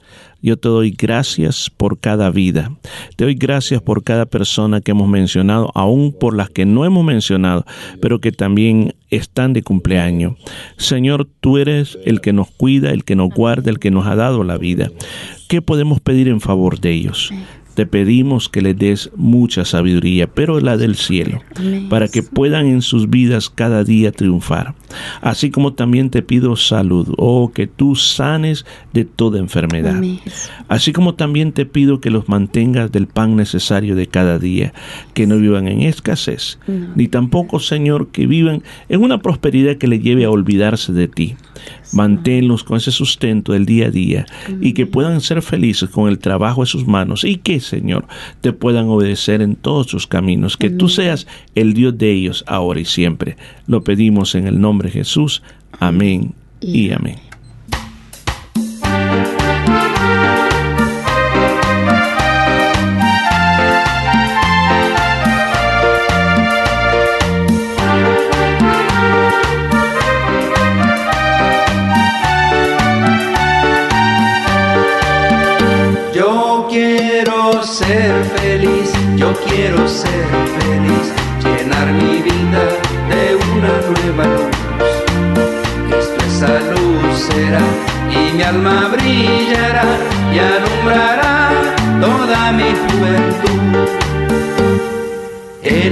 [0.43, 2.69] yo te doy gracias por cada vida.
[3.15, 7.05] Te doy gracias por cada persona que hemos mencionado, aún por las que no hemos
[7.05, 7.65] mencionado,
[8.01, 10.33] pero que también están de cumpleaños.
[10.75, 14.17] Señor, tú eres el que nos cuida, el que nos guarda, el que nos ha
[14.17, 14.91] dado la vida.
[15.47, 17.31] ¿Qué podemos pedir en favor de ellos?
[17.73, 21.41] Te pedimos que les des mucha sabiduría, pero la del cielo,
[21.89, 24.75] para que puedan en sus vidas cada día triunfar.
[25.21, 30.01] Así como también te pido salud, oh, que tú sanes de toda enfermedad.
[30.67, 34.73] Así como también te pido que los mantengas del pan necesario de cada día,
[35.13, 36.59] que no vivan en escasez,
[36.95, 41.35] ni tampoco, Señor, que vivan en una prosperidad que les lleve a olvidarse de ti.
[41.93, 44.25] Manténlos con ese sustento del día a día
[44.61, 48.05] y que puedan ser felices con el trabajo de sus manos y que, Señor,
[48.41, 50.57] te puedan obedecer en todos sus caminos.
[50.57, 53.37] Que tú seas el Dios de ellos ahora y siempre.
[53.67, 55.43] Lo pedimos en el nombre de Jesús.
[55.79, 57.32] Amén y amén.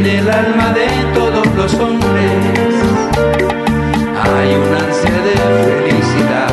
[0.01, 2.73] En el alma de todos los hombres
[4.23, 5.35] hay un ansia de
[5.85, 6.49] felicidad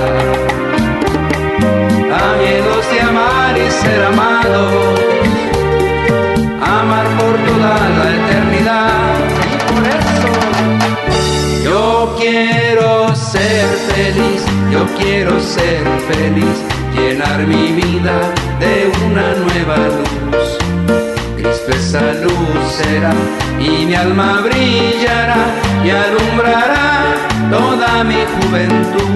[2.13, 5.01] anhelos de amar y ser amados,
[6.61, 9.15] amar por toda la eternidad.
[9.47, 10.31] Y por eso
[11.65, 16.57] yo quiero ser feliz, yo quiero ser feliz,
[16.95, 18.17] llenar mi vida
[18.61, 20.58] de una nueva luz.
[21.39, 23.13] Cristo esa luz será
[23.61, 25.37] y mi alma brillará
[25.85, 27.15] y alumbrará
[27.49, 29.09] toda mi juventud.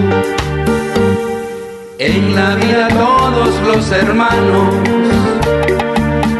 [1.99, 4.73] En la vida todos los hermanos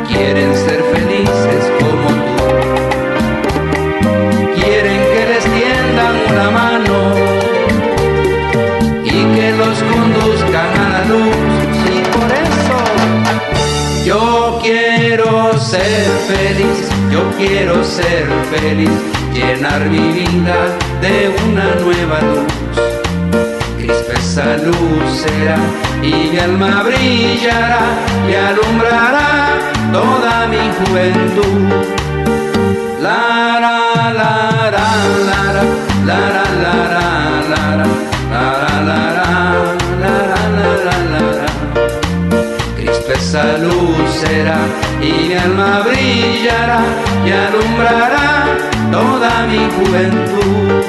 [0.07, 0.93] quieren ser felices
[15.74, 16.80] ser feliz,
[17.11, 18.95] yo quiero ser feliz,
[19.34, 20.57] llenar mi vida
[21.01, 21.15] de
[21.45, 22.53] una nueva luz.
[23.78, 25.57] Cristo luz será
[26.03, 27.86] y mi alma brillará
[28.30, 29.32] y alumbrará
[29.91, 31.61] toda mi juventud.
[33.05, 33.24] La
[33.65, 33.78] la
[34.19, 34.34] la
[34.76, 34.89] la
[36.05, 36.93] la la la
[43.24, 44.59] esa luz será
[45.01, 46.82] y mi alma brillará
[47.26, 48.57] y alumbrará
[48.91, 50.84] toda mi juventud.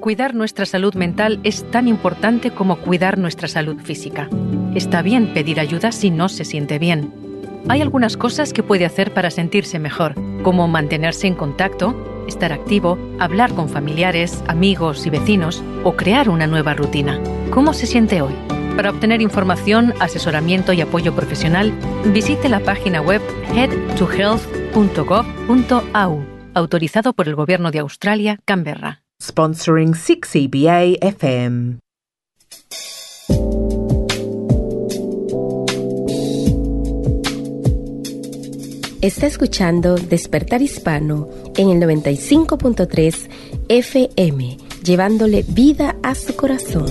[0.00, 4.30] Cuidar nuestra salud mental es tan importante como cuidar nuestra salud física.
[4.74, 7.29] Está bien pedir ayuda si no se siente bien.
[7.68, 12.98] Hay algunas cosas que puede hacer para sentirse mejor, como mantenerse en contacto, estar activo,
[13.18, 17.20] hablar con familiares, amigos y vecinos o crear una nueva rutina.
[17.50, 18.34] ¿Cómo se siente hoy?
[18.76, 21.72] Para obtener información, asesoramiento y apoyo profesional,
[22.06, 23.20] visite la página web
[23.54, 29.02] headtohealth.gov.au, autorizado por el Gobierno de Australia, Canberra.
[29.20, 31.80] Sponsoring 6EBA FM.
[39.02, 41.26] Está escuchando Despertar Hispano
[41.56, 43.30] en el 95.3
[43.70, 46.84] FM, llevándole vida a su corazón.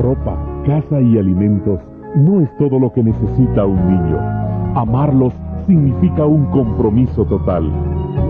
[0.00, 1.78] Ropa, casa y alimentos
[2.14, 4.18] no es todo lo que necesita un niño.
[4.80, 5.34] Amarlos
[5.66, 7.70] significa un compromiso total.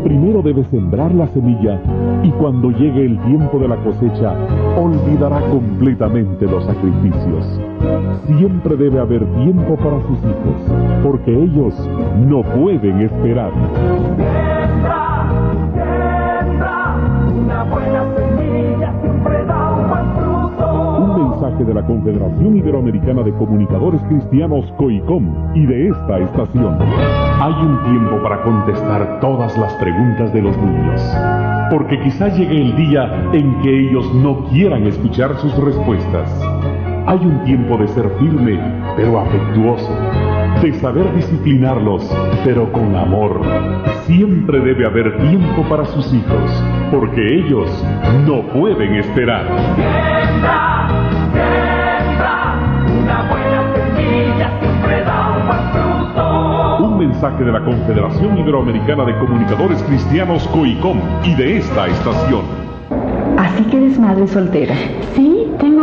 [0.06, 1.80] Primero debe sembrar la semilla
[2.22, 4.36] y cuando llegue el tiempo de la cosecha,
[4.76, 7.60] olvidará completamente los sacrificios.
[8.38, 11.74] Siempre debe haber tiempo para sus hijos, porque ellos
[12.24, 13.50] no pueden esperar.
[21.54, 26.76] De la Confederación Iberoamericana de Comunicadores Cristianos COICOM y de esta estación.
[27.40, 31.00] Hay un tiempo para contestar todas las preguntas de los niños,
[31.70, 36.28] porque quizá llegue el día en que ellos no quieran escuchar sus respuestas.
[37.06, 38.58] Hay un tiempo de ser firme,
[38.96, 39.92] pero afectuoso,
[40.60, 42.12] de saber disciplinarlos,
[42.44, 43.40] pero con amor.
[44.06, 47.70] Siempre debe haber tiempo para sus hijos, porque ellos
[48.26, 49.46] no pueden esperar.
[57.16, 62.42] Mensaje de la Confederación Iberoamericana de Comunicadores Cristianos COICOM y de esta estación.
[63.38, 64.74] Así que eres madre soltera.
[65.14, 65.35] Sí,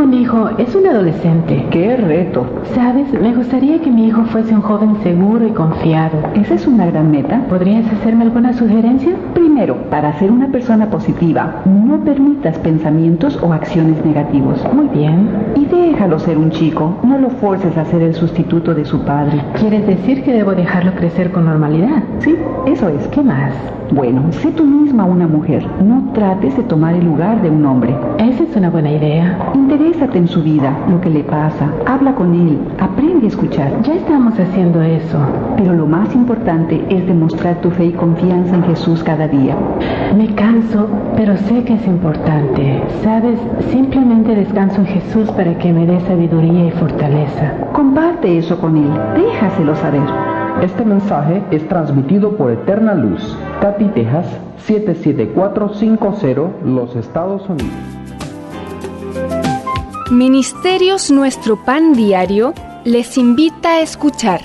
[0.03, 1.65] tengo un hijo, es un adolescente.
[1.71, 2.45] ¡Qué reto!
[2.75, 6.17] Sabes, me gustaría que mi hijo fuese un joven seguro y confiado.
[6.35, 7.41] ¿Esa es una gran meta?
[7.47, 9.15] ¿Podrías hacerme alguna sugerencia?
[9.33, 14.61] Primero, para ser una persona positiva, no permitas pensamientos o acciones negativos.
[14.73, 15.29] Muy bien.
[15.55, 19.41] Y déjalo ser un chico, no lo forces a ser el sustituto de su padre.
[19.59, 22.03] ¿Quieres decir que debo dejarlo crecer con normalidad?
[22.19, 22.35] Sí,
[22.65, 23.07] eso es.
[23.07, 23.53] ¿Qué más?
[23.95, 27.95] Bueno, sé tú misma una mujer, no trates de tomar el lugar de un hombre.
[28.17, 29.51] Esa es una buena idea.
[29.53, 33.83] Interésate en su vida, lo que le pasa, habla con él, aprende a escuchar.
[33.83, 35.19] Ya estamos haciendo eso.
[35.57, 39.55] Pero lo más importante es demostrar tu fe y confianza en Jesús cada día.
[40.17, 42.81] Me canso, pero sé que es importante.
[43.03, 43.37] Sabes,
[43.69, 47.69] simplemente descanso en Jesús para que me dé sabiduría y fortaleza.
[47.73, 50.42] Comparte eso con él, déjaselo saber.
[50.61, 54.27] Este mensaje es transmitido por Eterna Luz, Katy, Texas
[54.65, 57.73] 77450, los Estados Unidos.
[60.11, 62.53] Ministerios Nuestro Pan Diario
[62.85, 64.41] les invita a escuchar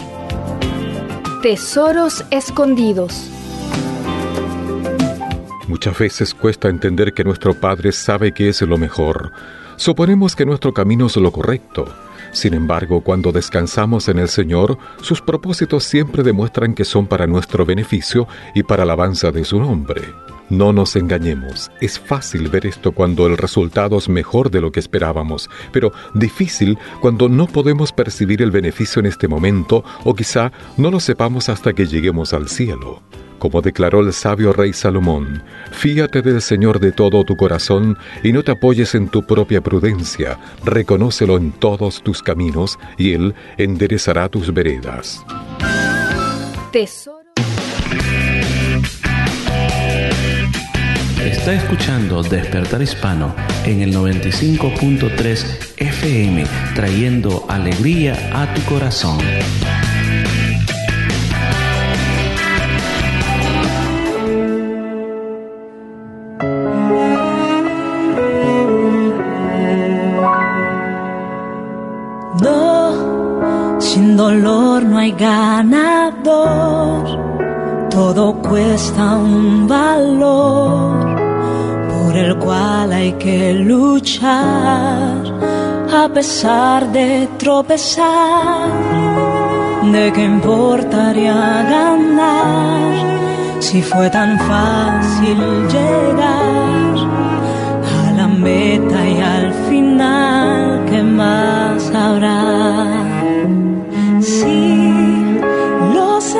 [1.43, 3.31] Tesoros Escondidos.
[5.69, 9.31] Muchas veces cuesta entender que nuestro Padre sabe que es lo mejor.
[9.77, 11.85] Suponemos que nuestro camino es lo correcto.
[12.39, 17.66] Sin embargo, cuando descansamos en el Señor, sus propósitos siempre demuestran que son para nuestro
[17.66, 20.03] beneficio y para la alabanza de su nombre.
[20.49, 24.78] No nos engañemos, es fácil ver esto cuando el resultado es mejor de lo que
[24.78, 30.93] esperábamos, pero difícil cuando no podemos percibir el beneficio en este momento o quizá no
[30.93, 33.03] lo sepamos hasta que lleguemos al cielo.
[33.39, 38.43] Como declaró el sabio rey Salomón, fíate del Señor de todo tu corazón y no
[38.43, 44.53] te apoyes en tu propia prudencia, reconócelo en todos tus caminos y Él enderezará tus
[44.53, 45.24] veredas.
[46.72, 47.18] Tesoro.
[51.24, 53.34] Está escuchando Despertar Hispano
[53.64, 59.18] en el 95.3 FM, trayendo alegría a tu corazón.
[74.21, 77.05] Hay ganador,
[77.89, 81.16] todo cuesta un valor
[81.89, 85.23] por el cual hay que luchar
[85.93, 88.69] a pesar de tropezar.
[89.93, 92.93] ¿De qué importaría ganar
[93.61, 95.39] si fue tan fácil
[95.69, 96.97] llegar
[97.97, 103.08] a la meta y al final qué más habrá?
[104.41, 105.41] Sí,
[105.95, 106.39] lo sé,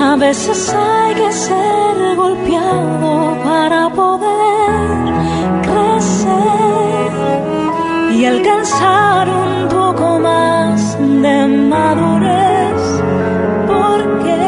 [0.00, 5.14] a veces hay que ser golpeado para poder
[5.62, 7.12] crecer
[8.16, 12.82] y alcanzar un poco más de madurez,
[13.68, 14.40] porque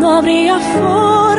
[0.00, 1.31] no habría forma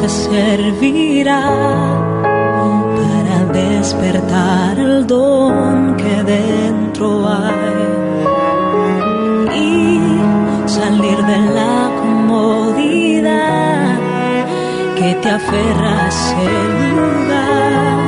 [0.00, 1.42] veces servirá
[2.96, 7.74] para despertar el don que dentro hay
[9.58, 10.00] y
[10.66, 13.98] salir de la comodidad
[14.96, 16.50] que te aferra a ese
[16.96, 17.98] lugar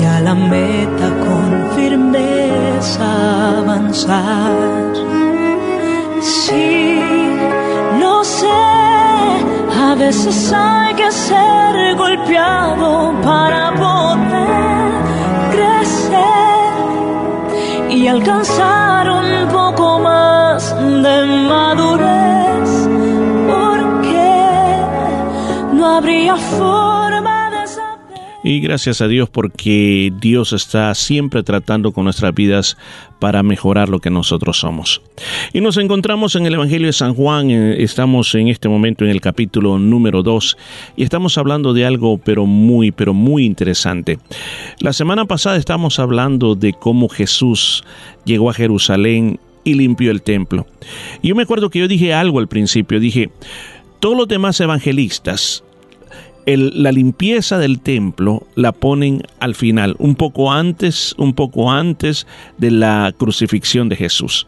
[0.00, 4.94] y a la meta con firmeza avanzar.
[6.20, 6.95] Sí,
[9.98, 14.92] veces hay que ser golpeado para poder
[15.52, 16.72] crecer
[17.90, 22.88] y alcanzar un poco más de madurez,
[23.48, 24.32] porque
[25.72, 27.05] no habría forma
[28.46, 32.76] Y gracias a Dios porque Dios está siempre tratando con nuestras vidas
[33.18, 35.02] para mejorar lo que nosotros somos.
[35.52, 39.10] Y nos encontramos en el Evangelio de San Juan, eh, estamos en este momento en
[39.10, 40.56] el capítulo número 2
[40.96, 44.20] y estamos hablando de algo pero muy, pero muy interesante.
[44.78, 47.82] La semana pasada estamos hablando de cómo Jesús
[48.24, 50.68] llegó a Jerusalén y limpió el templo.
[51.20, 53.28] Y yo me acuerdo que yo dije algo al principio, dije,
[53.98, 55.64] todos los demás evangelistas
[56.46, 62.70] la limpieza del templo la ponen al final, un poco antes, un poco antes de
[62.70, 64.46] la crucifixión de Jesús.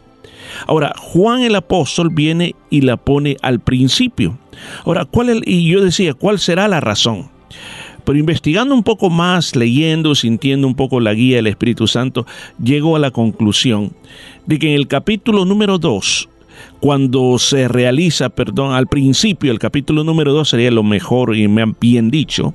[0.65, 4.37] Ahora, Juan el apóstol viene y la pone al principio.
[4.85, 7.29] Ahora, ¿cuál y yo decía, ¿cuál será la razón?
[8.05, 12.25] Pero investigando un poco más, leyendo, sintiendo un poco la guía del Espíritu Santo,
[12.63, 13.91] llego a la conclusión
[14.45, 16.29] de que en el capítulo número 2,
[16.79, 21.61] cuando se realiza, perdón, al principio, el capítulo número 2 sería lo mejor y me
[21.61, 22.53] han bien dicho,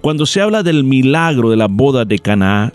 [0.00, 2.72] cuando se habla del milagro de la boda de Caná,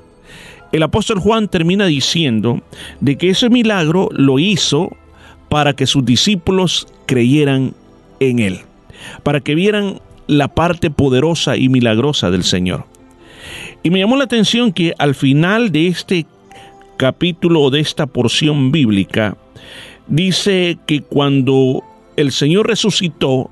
[0.72, 2.62] el apóstol Juan termina diciendo
[3.00, 4.96] de que ese milagro lo hizo
[5.50, 7.74] para que sus discípulos creyeran
[8.20, 8.60] en él,
[9.24, 12.86] para que vieran la parte poderosa y milagrosa del Señor.
[13.84, 16.26] Y me llamó la atención que al final de este
[16.98, 19.38] capítulo o de esta porción bíblica,
[20.08, 21.84] dice que cuando
[22.16, 23.50] el Señor resucitó,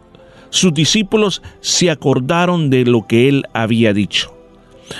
[0.49, 4.33] sus discípulos se acordaron de lo que él había dicho.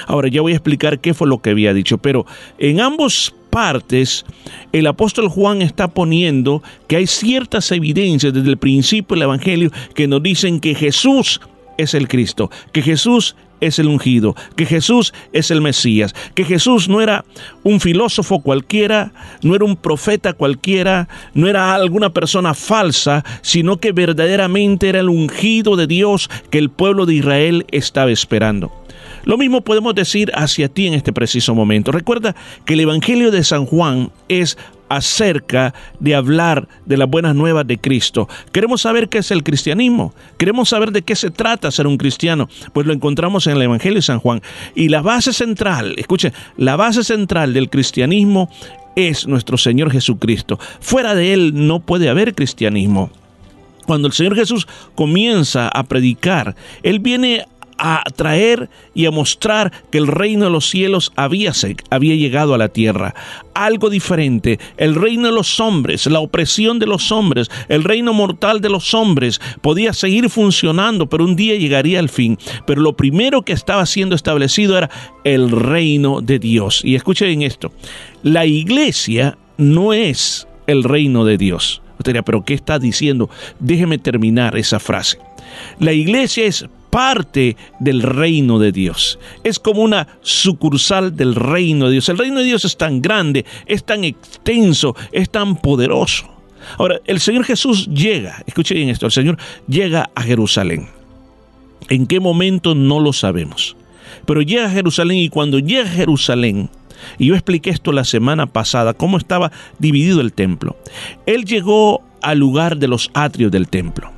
[0.07, 2.25] Ahora ya voy a explicar qué fue lo que había dicho, pero
[2.57, 4.25] en ambos partes
[4.71, 10.07] el apóstol Juan está poniendo que hay ciertas evidencias desde el principio del Evangelio que
[10.07, 11.39] nos dicen que Jesús
[11.77, 16.89] es el Cristo, que Jesús es el ungido, que Jesús es el Mesías, que Jesús
[16.89, 17.25] no era
[17.63, 19.11] un filósofo cualquiera,
[19.41, 25.09] no era un profeta cualquiera, no era alguna persona falsa, sino que verdaderamente era el
[25.09, 28.71] ungido de Dios que el pueblo de Israel estaba esperando.
[29.25, 31.91] Lo mismo podemos decir hacia ti en este preciso momento.
[31.91, 32.35] Recuerda
[32.65, 34.57] que el Evangelio de San Juan es
[34.89, 38.27] acerca de hablar de las buenas nuevas de Cristo.
[38.51, 40.13] Queremos saber qué es el cristianismo.
[40.37, 42.49] Queremos saber de qué se trata ser un cristiano.
[42.73, 44.41] Pues lo encontramos en el Evangelio de San Juan.
[44.75, 48.49] Y la base central, escuche, la base central del cristianismo
[48.95, 50.59] es nuestro Señor Jesucristo.
[50.79, 53.09] Fuera de Él no puede haber cristianismo.
[53.85, 57.45] Cuando el Señor Jesús comienza a predicar, Él viene
[57.77, 61.51] a traer y a mostrar que el reino de los cielos había,
[61.89, 63.13] había llegado a la tierra.
[63.53, 68.61] Algo diferente, el reino de los hombres, la opresión de los hombres, el reino mortal
[68.61, 72.37] de los hombres podía seguir funcionando, pero un día llegaría al fin.
[72.65, 74.89] Pero lo primero que estaba siendo establecido era
[75.23, 76.81] el reino de Dios.
[76.83, 77.71] Y escuchen esto,
[78.23, 81.81] la iglesia no es el reino de Dios.
[81.99, 83.29] Usted pero ¿qué está diciendo?
[83.59, 85.19] Déjeme terminar esa frase.
[85.79, 89.17] La iglesia es parte del reino de Dios.
[89.43, 92.07] Es como una sucursal del reino de Dios.
[92.07, 96.29] El reino de Dios es tan grande, es tan extenso, es tan poderoso.
[96.77, 100.87] Ahora, el Señor Jesús llega, escuche bien esto, el Señor llega a Jerusalén.
[101.89, 102.75] ¿En qué momento?
[102.75, 103.75] No lo sabemos.
[104.27, 106.69] Pero llega a Jerusalén y cuando llega a Jerusalén,
[107.17, 110.77] y yo expliqué esto la semana pasada, cómo estaba dividido el templo.
[111.25, 114.12] Él llegó al lugar de los atrios del templo.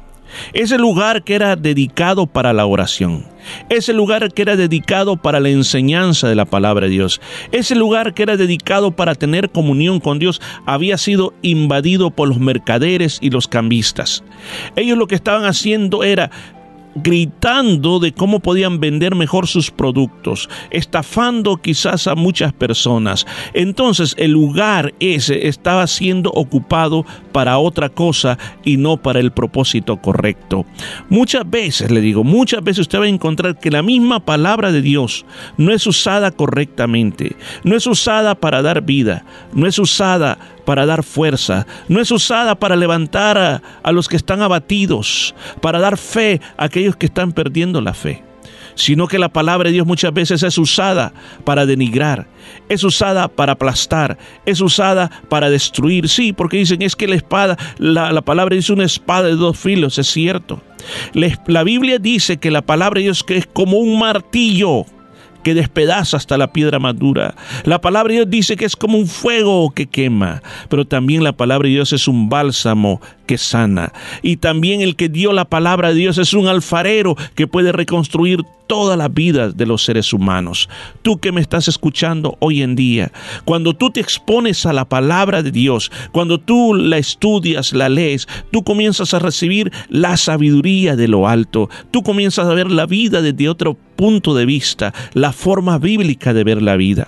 [0.54, 3.26] Ese lugar que era dedicado para la oración.
[3.70, 7.22] Ese lugar que era dedicado para la enseñanza de la palabra de Dios.
[7.52, 12.40] Ese lugar que era dedicado para tener comunión con Dios había sido invadido por los
[12.40, 14.24] mercaderes y los cambistas.
[14.76, 16.32] Ellos lo que estaban haciendo era
[16.96, 23.26] gritando de cómo podían vender mejor sus productos, estafando quizás a muchas personas.
[23.54, 29.98] Entonces el lugar ese estaba siendo ocupado para otra cosa y no para el propósito
[29.98, 30.66] correcto.
[31.10, 34.82] Muchas veces, le digo, muchas veces usted va a encontrar que la misma palabra de
[34.82, 35.26] Dios
[35.58, 41.04] no es usada correctamente, no es usada para dar vida, no es usada para dar
[41.04, 43.38] fuerza, no es usada para levantar
[43.84, 48.24] a, los que están abatidos, para dar fe a aquellos que están perdiendo la fe
[48.78, 51.14] sino que la palabra de Dios muchas veces es usada
[51.46, 52.28] para denigrar,
[52.68, 56.10] es usada para aplastar, es usada para destruir.
[56.10, 59.58] Sí, porque dicen es que la espada, la, la palabra dice una espada de dos
[59.58, 60.62] filos, es cierto.
[61.14, 64.86] La, la Biblia dice que la palabra de Dios es como un martillo
[65.46, 67.36] que despedaza hasta la piedra madura.
[67.66, 71.34] La palabra de Dios dice que es como un fuego que quema, pero también la
[71.38, 73.92] palabra de Dios es un bálsamo que sana.
[74.22, 78.44] Y también el que dio la palabra de Dios es un alfarero que puede reconstruir
[78.68, 80.70] toda la vida de los seres humanos.
[81.02, 83.12] Tú que me estás escuchando hoy en día,
[83.44, 88.28] cuando tú te expones a la palabra de Dios, cuando tú la estudias, la lees,
[88.52, 93.22] tú comienzas a recibir la sabiduría de lo alto, tú comienzas a ver la vida
[93.22, 97.08] desde otro punto de vista, la forma bíblica de ver la vida.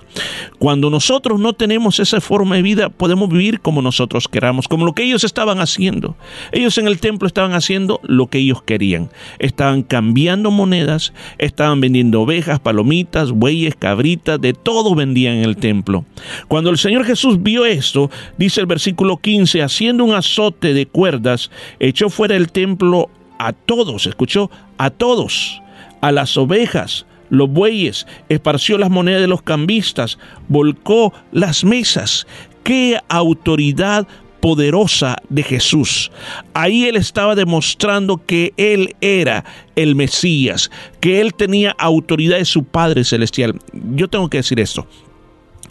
[0.57, 4.93] Cuando nosotros no tenemos esa forma de vida, podemos vivir como nosotros queramos, como lo
[4.93, 6.06] que ellos estaban haciendo.
[6.51, 9.09] Ellos en el templo estaban haciendo lo que ellos querían.
[9.39, 16.05] Estaban cambiando monedas, estaban vendiendo ovejas, palomitas, bueyes, cabritas, de todo vendían en el templo.
[16.47, 21.51] Cuando el Señor Jesús vio esto, dice el versículo 15, haciendo un azote de cuerdas,
[21.79, 23.09] echó fuera del templo
[23.39, 25.61] a todos, escuchó, a todos,
[26.01, 30.17] a las ovejas, los bueyes, esparció las monedas de los cambistas,
[30.47, 32.27] volcó las mesas.
[32.63, 34.07] ¡Qué autoridad
[34.39, 36.11] poderosa de Jesús.
[36.53, 39.45] Ahí él estaba demostrando que él era
[39.75, 43.59] el Mesías, que él tenía autoridad de su Padre Celestial.
[43.95, 44.87] Yo tengo que decir esto.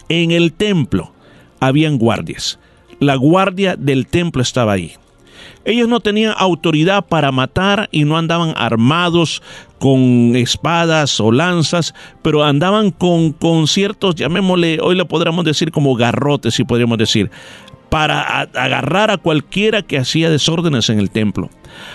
[0.09, 1.13] En el templo
[1.61, 2.59] habían guardias.
[3.01, 4.93] La guardia del templo estaba ahí.
[5.65, 9.43] Ellos no tenían autoridad para matar y no andaban armados
[9.79, 15.97] con espadas o lanzas, pero andaban con, con ciertos, llamémosle, hoy lo podríamos decir como
[15.97, 17.31] garrotes, si podríamos decir,
[17.89, 21.51] para agarrar a cualquiera que hacía desórdenes en el templo.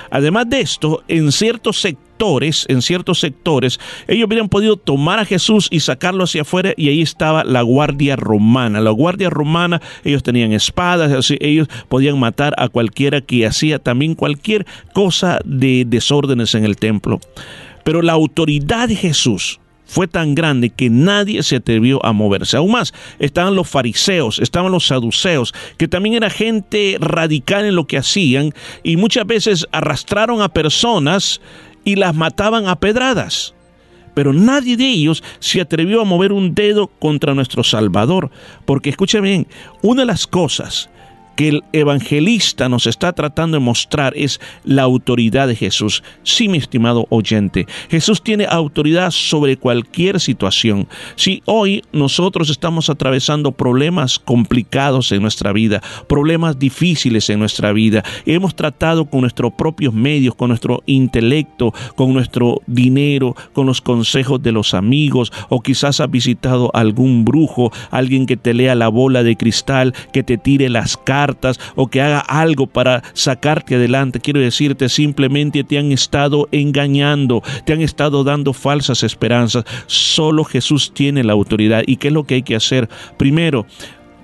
[0.09, 5.67] Además de esto, en ciertos sectores, en ciertos sectores, ellos hubieran podido tomar a Jesús
[5.71, 8.79] y sacarlo hacia afuera y ahí estaba la guardia romana.
[8.79, 14.15] La guardia romana, ellos tenían espadas, así, ellos podían matar a cualquiera que hacía también
[14.15, 17.19] cualquier cosa de desórdenes en el templo.
[17.83, 19.59] Pero la autoridad de Jesús
[19.91, 22.55] fue tan grande que nadie se atrevió a moverse.
[22.55, 27.87] Aún más, estaban los fariseos, estaban los saduceos, que también era gente radical en lo
[27.87, 28.53] que hacían
[28.83, 31.41] y muchas veces arrastraron a personas
[31.83, 33.53] y las mataban a pedradas.
[34.13, 38.31] Pero nadie de ellos se atrevió a mover un dedo contra nuestro Salvador,
[38.63, 39.47] porque escuchen bien,
[39.81, 40.89] una de las cosas
[41.41, 46.03] que el evangelista nos está tratando de mostrar es la autoridad de Jesús.
[46.21, 50.87] Sí, mi estimado oyente, Jesús tiene autoridad sobre cualquier situación.
[51.15, 58.03] Si hoy nosotros estamos atravesando problemas complicados en nuestra vida, problemas difíciles en nuestra vida,
[58.27, 64.43] hemos tratado con nuestros propios medios, con nuestro intelecto, con nuestro dinero, con los consejos
[64.43, 69.23] de los amigos, o quizás has visitado algún brujo, alguien que te lea la bola
[69.23, 71.30] de cristal, que te tire las cartas,
[71.75, 74.19] o que haga algo para sacarte adelante.
[74.19, 79.65] Quiero decirte, simplemente te han estado engañando, te han estado dando falsas esperanzas.
[79.87, 81.83] Solo Jesús tiene la autoridad.
[81.85, 82.89] ¿Y qué es lo que hay que hacer?
[83.17, 83.65] Primero,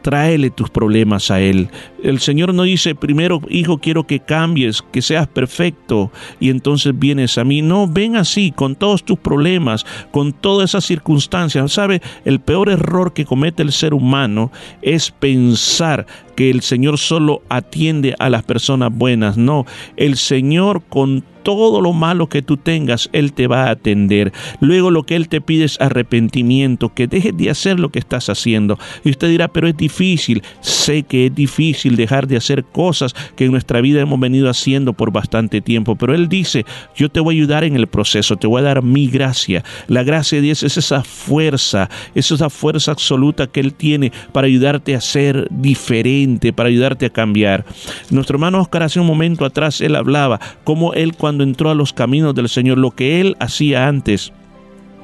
[0.07, 1.67] tráele tus problemas a Él.
[2.01, 7.37] El Señor no dice, primero, hijo, quiero que cambies, que seas perfecto, y entonces vienes
[7.37, 7.61] a mí.
[7.61, 11.73] No, ven así, con todos tus problemas, con todas esas circunstancias.
[11.73, 12.01] ¿Sabe?
[12.23, 14.49] El peor error que comete el ser humano
[14.81, 16.05] es pensar
[16.37, 19.35] que el Señor solo atiende a las personas buenas.
[19.35, 19.65] No,
[19.97, 24.33] el Señor con todo lo malo que tú tengas, Él te va a atender.
[24.59, 28.27] Luego lo que Él te pide es arrepentimiento, que dejes de hacer lo que estás
[28.27, 28.77] haciendo.
[29.05, 30.43] Y usted dirá, pero es difícil.
[30.59, 34.91] Sé que es difícil dejar de hacer cosas que en nuestra vida hemos venido haciendo
[34.91, 35.95] por bastante tiempo.
[35.95, 36.65] Pero Él dice,
[36.97, 39.63] yo te voy a ayudar en el proceso, te voy a dar mi gracia.
[39.87, 44.47] La gracia de Dios es esa fuerza, es esa fuerza absoluta que Él tiene para
[44.47, 47.63] ayudarte a ser diferente, para ayudarte a cambiar.
[48.09, 51.93] Nuestro hermano Oscar hace un momento atrás, él hablaba cómo él cuando entró a los
[51.93, 54.31] caminos del Señor, lo que él hacía antes,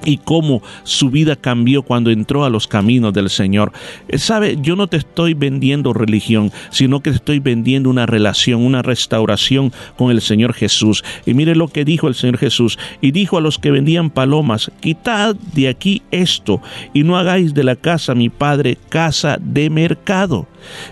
[0.05, 3.71] y cómo su vida cambió cuando entró a los caminos del Señor.
[4.07, 8.61] Eh, Sabe, yo no te estoy vendiendo religión, sino que te estoy vendiendo una relación,
[8.61, 11.03] una restauración con el Señor Jesús.
[11.25, 12.77] Y mire lo que dijo el Señor Jesús.
[13.01, 16.61] Y dijo a los que vendían palomas, quitad de aquí esto
[16.93, 20.47] y no hagáis de la casa mi padre casa de mercado.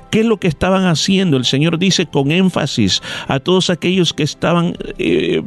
[0.09, 1.37] ¿Qué es lo que estaban haciendo?
[1.37, 4.75] El Señor dice con énfasis a todos aquellos que estaban...
[4.97, 5.41] eh,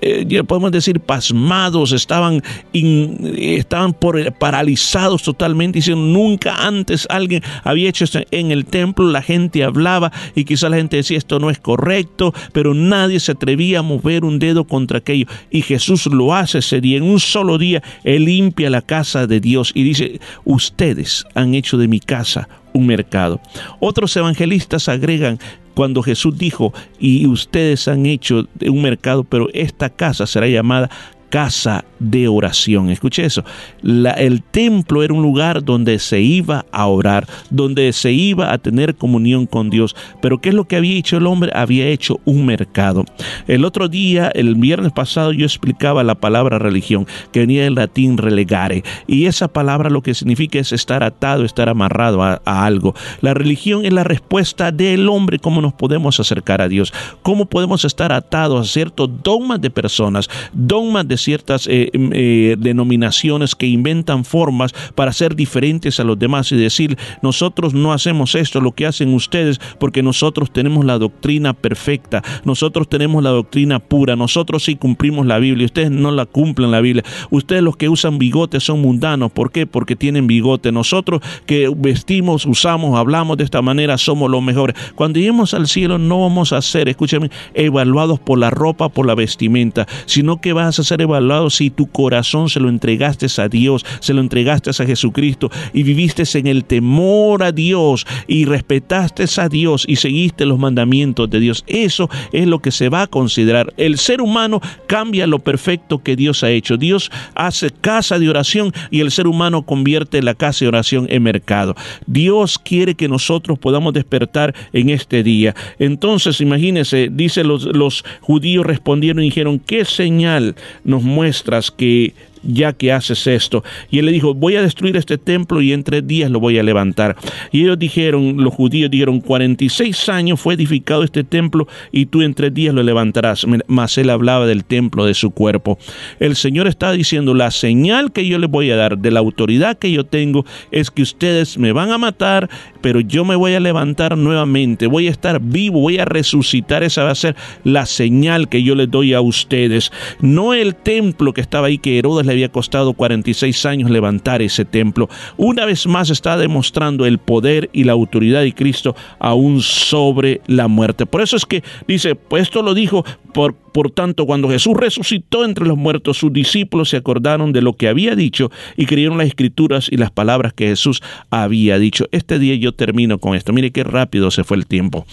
[0.00, 2.42] eh, podemos decir pasmados, estaban,
[2.72, 9.22] estaban por, paralizados totalmente, diciendo nunca antes alguien había hecho esto en el templo, la
[9.22, 13.80] gente hablaba y quizá la gente decía esto no es correcto, pero nadie se atrevía
[13.80, 17.58] a mover un dedo contra aquello y Jesús lo hace ese día, en un solo
[17.58, 22.48] día, Él limpia la casa de Dios y dice, ustedes han hecho de mi casa
[22.72, 23.40] un mercado.
[23.80, 25.38] Otros evangelistas agregan
[25.74, 30.90] cuando Jesús dijo, y ustedes han hecho un mercado, pero esta casa será llamada
[31.28, 32.90] casa de oración.
[32.90, 33.44] Escuche eso.
[33.82, 38.94] El templo era un lugar donde se iba a orar, donde se iba a tener
[38.94, 39.96] comunión con Dios.
[40.20, 41.50] Pero ¿qué es lo que había hecho el hombre?
[41.54, 43.04] Había hecho un mercado.
[43.46, 48.16] El otro día, el viernes pasado, yo explicaba la palabra religión, que venía del latín
[48.16, 48.82] relegare.
[49.06, 52.94] Y esa palabra lo que significa es estar atado, estar amarrado a, a algo.
[53.20, 56.92] La religión es la respuesta del hombre, cómo nos podemos acercar a Dios,
[57.22, 63.54] cómo podemos estar atados a ciertos dogmas de personas, dogmas de ciertas eh, eh, denominaciones
[63.54, 68.60] que inventan formas para ser diferentes a los demás y decir, nosotros no hacemos esto,
[68.60, 74.16] lo que hacen ustedes, porque nosotros tenemos la doctrina perfecta, nosotros tenemos la doctrina pura,
[74.16, 78.18] nosotros sí cumplimos la Biblia, ustedes no la cumplen la Biblia, ustedes los que usan
[78.18, 79.66] bigote son mundanos, ¿por qué?
[79.66, 84.76] Porque tienen bigote, nosotros que vestimos, usamos, hablamos de esta manera, somos los mejores.
[84.94, 89.14] Cuando lleguemos al cielo no vamos a ser, escúchame, evaluados por la ropa, por la
[89.14, 93.84] vestimenta, sino que vas a ser evaluado si tu corazón se lo entregaste a Dios,
[94.00, 99.48] se lo entregaste a Jesucristo y viviste en el temor a Dios y respetaste a
[99.48, 101.64] Dios y seguiste los mandamientos de Dios.
[101.66, 103.72] Eso es lo que se va a considerar.
[103.76, 106.76] El ser humano cambia lo perfecto que Dios ha hecho.
[106.76, 111.22] Dios hace casa de oración y el ser humano convierte la casa de oración en
[111.22, 111.74] mercado.
[112.06, 115.54] Dios quiere que nosotros podamos despertar en este día.
[115.78, 122.72] Entonces, imagínense, dice los, los judíos respondieron y dijeron, ¿qué señal nos muestras que ya
[122.72, 123.64] que haces esto.
[123.90, 126.58] Y él le dijo, voy a destruir este templo y en tres días lo voy
[126.58, 127.16] a levantar.
[127.52, 132.34] Y ellos dijeron, los judíos dijeron, 46 años fue edificado este templo y tú en
[132.34, 133.46] tres días lo levantarás.
[133.66, 135.78] Mas él hablaba del templo de su cuerpo.
[136.20, 139.78] El Señor está diciendo, la señal que yo les voy a dar de la autoridad
[139.78, 142.48] que yo tengo es que ustedes me van a matar,
[142.80, 146.82] pero yo me voy a levantar nuevamente, voy a estar vivo, voy a resucitar.
[146.82, 149.92] Esa va a ser la señal que yo les doy a ustedes.
[150.20, 154.64] No el templo que estaba ahí que Herodes le había costado 46 años levantar ese
[154.64, 155.08] templo.
[155.36, 160.68] Una vez más está demostrando el poder y la autoridad de Cristo aún sobre la
[160.68, 161.06] muerte.
[161.06, 165.44] Por eso es que dice, pues esto lo dijo, por, por tanto, cuando Jesús resucitó
[165.44, 169.28] entre los muertos, sus discípulos se acordaron de lo que había dicho y creyeron las
[169.28, 171.00] escrituras y las palabras que Jesús
[171.30, 172.06] había dicho.
[172.10, 173.52] Este día yo termino con esto.
[173.52, 175.06] Mire qué rápido se fue el tiempo.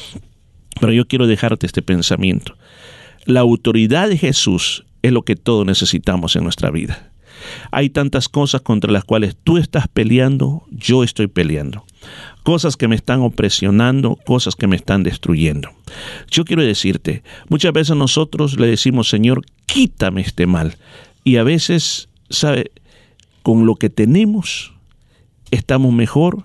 [0.79, 2.57] Pero yo quiero dejarte este pensamiento.
[3.25, 7.11] La autoridad de Jesús es lo que todos necesitamos en nuestra vida.
[7.69, 11.85] Hay tantas cosas contra las cuales tú estás peleando, yo estoy peleando.
[12.45, 15.71] Cosas que me están opresionando, cosas que me están destruyendo.
[16.29, 20.77] Yo quiero decirte, muchas veces nosotros le decimos, Señor, quítame este mal.
[21.23, 22.71] Y a veces, ¿sabe?
[23.41, 24.73] Con lo que tenemos,
[25.49, 26.43] estamos mejor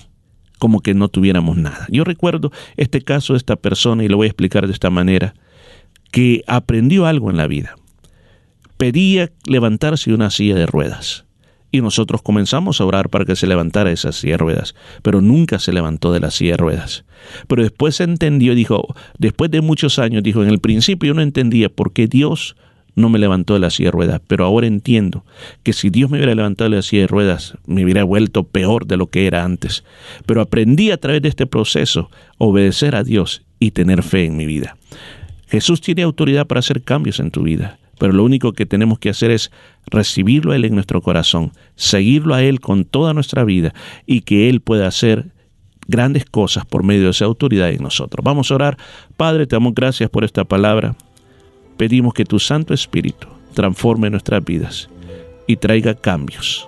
[0.59, 1.87] como que no tuviéramos nada.
[1.91, 5.35] Yo recuerdo este caso de esta persona y lo voy a explicar de esta manera,
[6.11, 7.77] que aprendió algo en la vida.
[8.79, 11.27] Pedía levantarse de una silla de ruedas.
[11.73, 15.73] Y nosotros comenzamos a orar para que se levantara esa silla ruedas, pero nunca se
[15.73, 17.05] levantó de la silla de ruedas.
[17.47, 21.23] Pero después se entendió, dijo, después de muchos años, dijo, en el principio yo no
[21.23, 22.57] entendía por qué Dios
[22.97, 25.25] no me levantó de la silla de ruedas, pero ahora entiendo
[25.63, 28.87] que si Dios me hubiera levantado de la silla de ruedas, me hubiera vuelto peor
[28.87, 29.85] de lo que era antes.
[30.27, 34.47] Pero aprendí a través de este proceso obedecer a Dios y tener fe en mi
[34.47, 34.77] vida.
[35.49, 39.11] Jesús tiene autoridad para hacer cambios en tu vida, pero lo único que tenemos que
[39.11, 39.53] hacer es
[39.85, 43.75] recibirlo a Él en nuestro corazón, seguirlo a Él con toda nuestra vida
[44.07, 45.27] y que Él pueda hacer
[45.87, 48.25] grandes cosas por medio de esa autoridad en nosotros.
[48.25, 48.79] Vamos a orar.
[49.19, 50.97] Padre, te damos gracias por esta palabra.
[51.77, 54.89] Pedimos que tu Santo Espíritu transforme nuestras vidas
[55.47, 56.67] y traiga cambios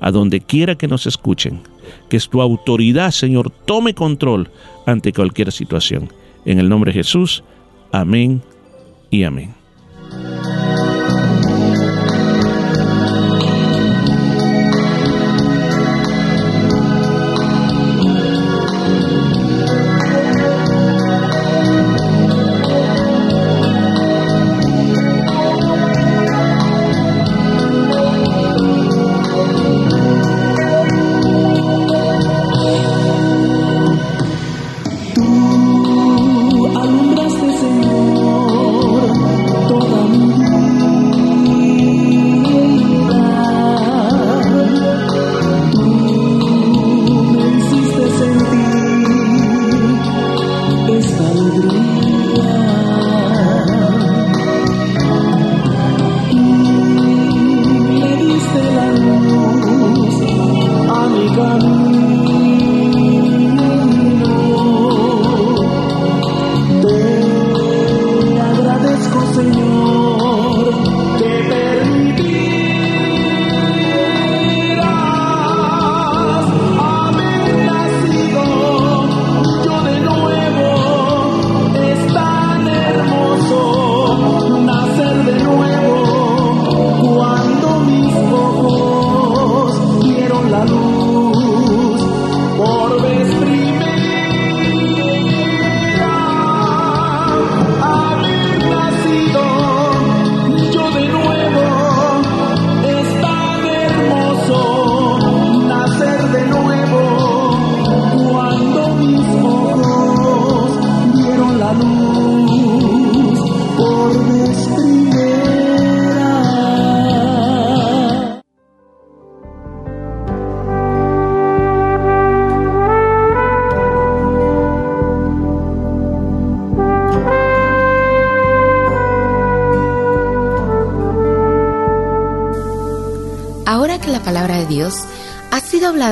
[0.00, 1.60] a donde quiera que nos escuchen.
[2.08, 4.50] Que tu autoridad, Señor, tome control
[4.86, 6.08] ante cualquier situación.
[6.44, 7.44] En el nombre de Jesús.
[7.92, 8.42] Amén
[9.08, 9.63] y amén.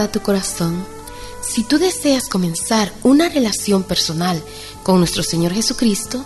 [0.01, 0.85] A tu corazón,
[1.43, 4.43] si tú deseas comenzar una relación personal
[4.83, 6.25] con nuestro Señor Jesucristo,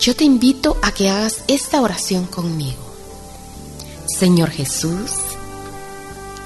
[0.00, 2.82] yo te invito a que hagas esta oración conmigo.
[4.06, 5.10] Señor Jesús,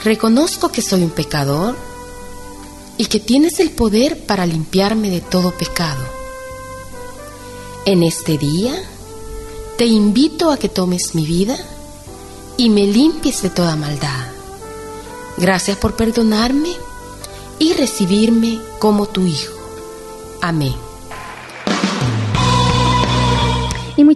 [0.03, 1.77] reconozco que soy un pecador
[2.99, 6.05] y que tienes el poder para limpiarme de todo pecado.
[7.85, 8.75] En este día,
[9.79, 11.57] te invito a que tomes mi vida
[12.57, 14.16] y me limpies de toda maldad.
[15.37, 16.73] Gracias por perdonarme
[17.59, 19.53] y recibirme como tu hijo.
[20.41, 20.86] Amén.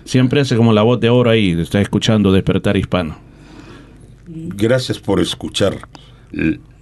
[0.04, 3.16] Siempre hace como la voz de oro ahí, está escuchando Despertar Hispano.
[4.26, 5.88] Gracias por escuchar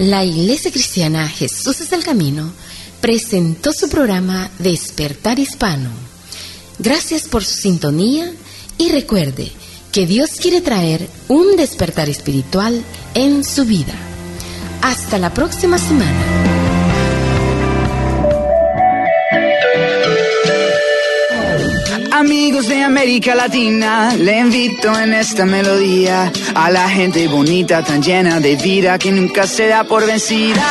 [0.00, 2.50] La Iglesia Cristiana Jesús es el Camino
[3.02, 5.90] presentó su programa Despertar Hispano.
[6.78, 8.32] Gracias por su sintonía
[8.78, 9.52] y recuerde
[9.92, 12.82] que Dios quiere traer un despertar espiritual
[13.12, 13.92] en su vida.
[14.80, 16.59] Hasta la próxima semana.
[22.20, 28.40] Amigos de América Latina, le invito en esta melodía a la gente bonita, tan llena
[28.40, 30.62] de vida que nunca se da por vencida.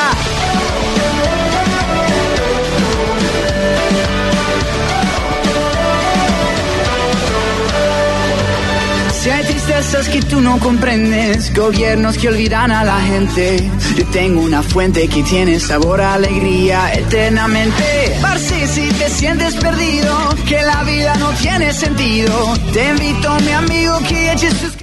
[9.80, 15.08] Tristezas que tú no comprendes, gobiernos que olvidan a la gente, yo tengo una fuente
[15.08, 18.18] que tiene sabor a alegría eternamente.
[18.22, 24.00] Parce, si te sientes perdido, que la vida no tiene sentido, te invito, mi amigo,
[24.00, 24.76] que eches tus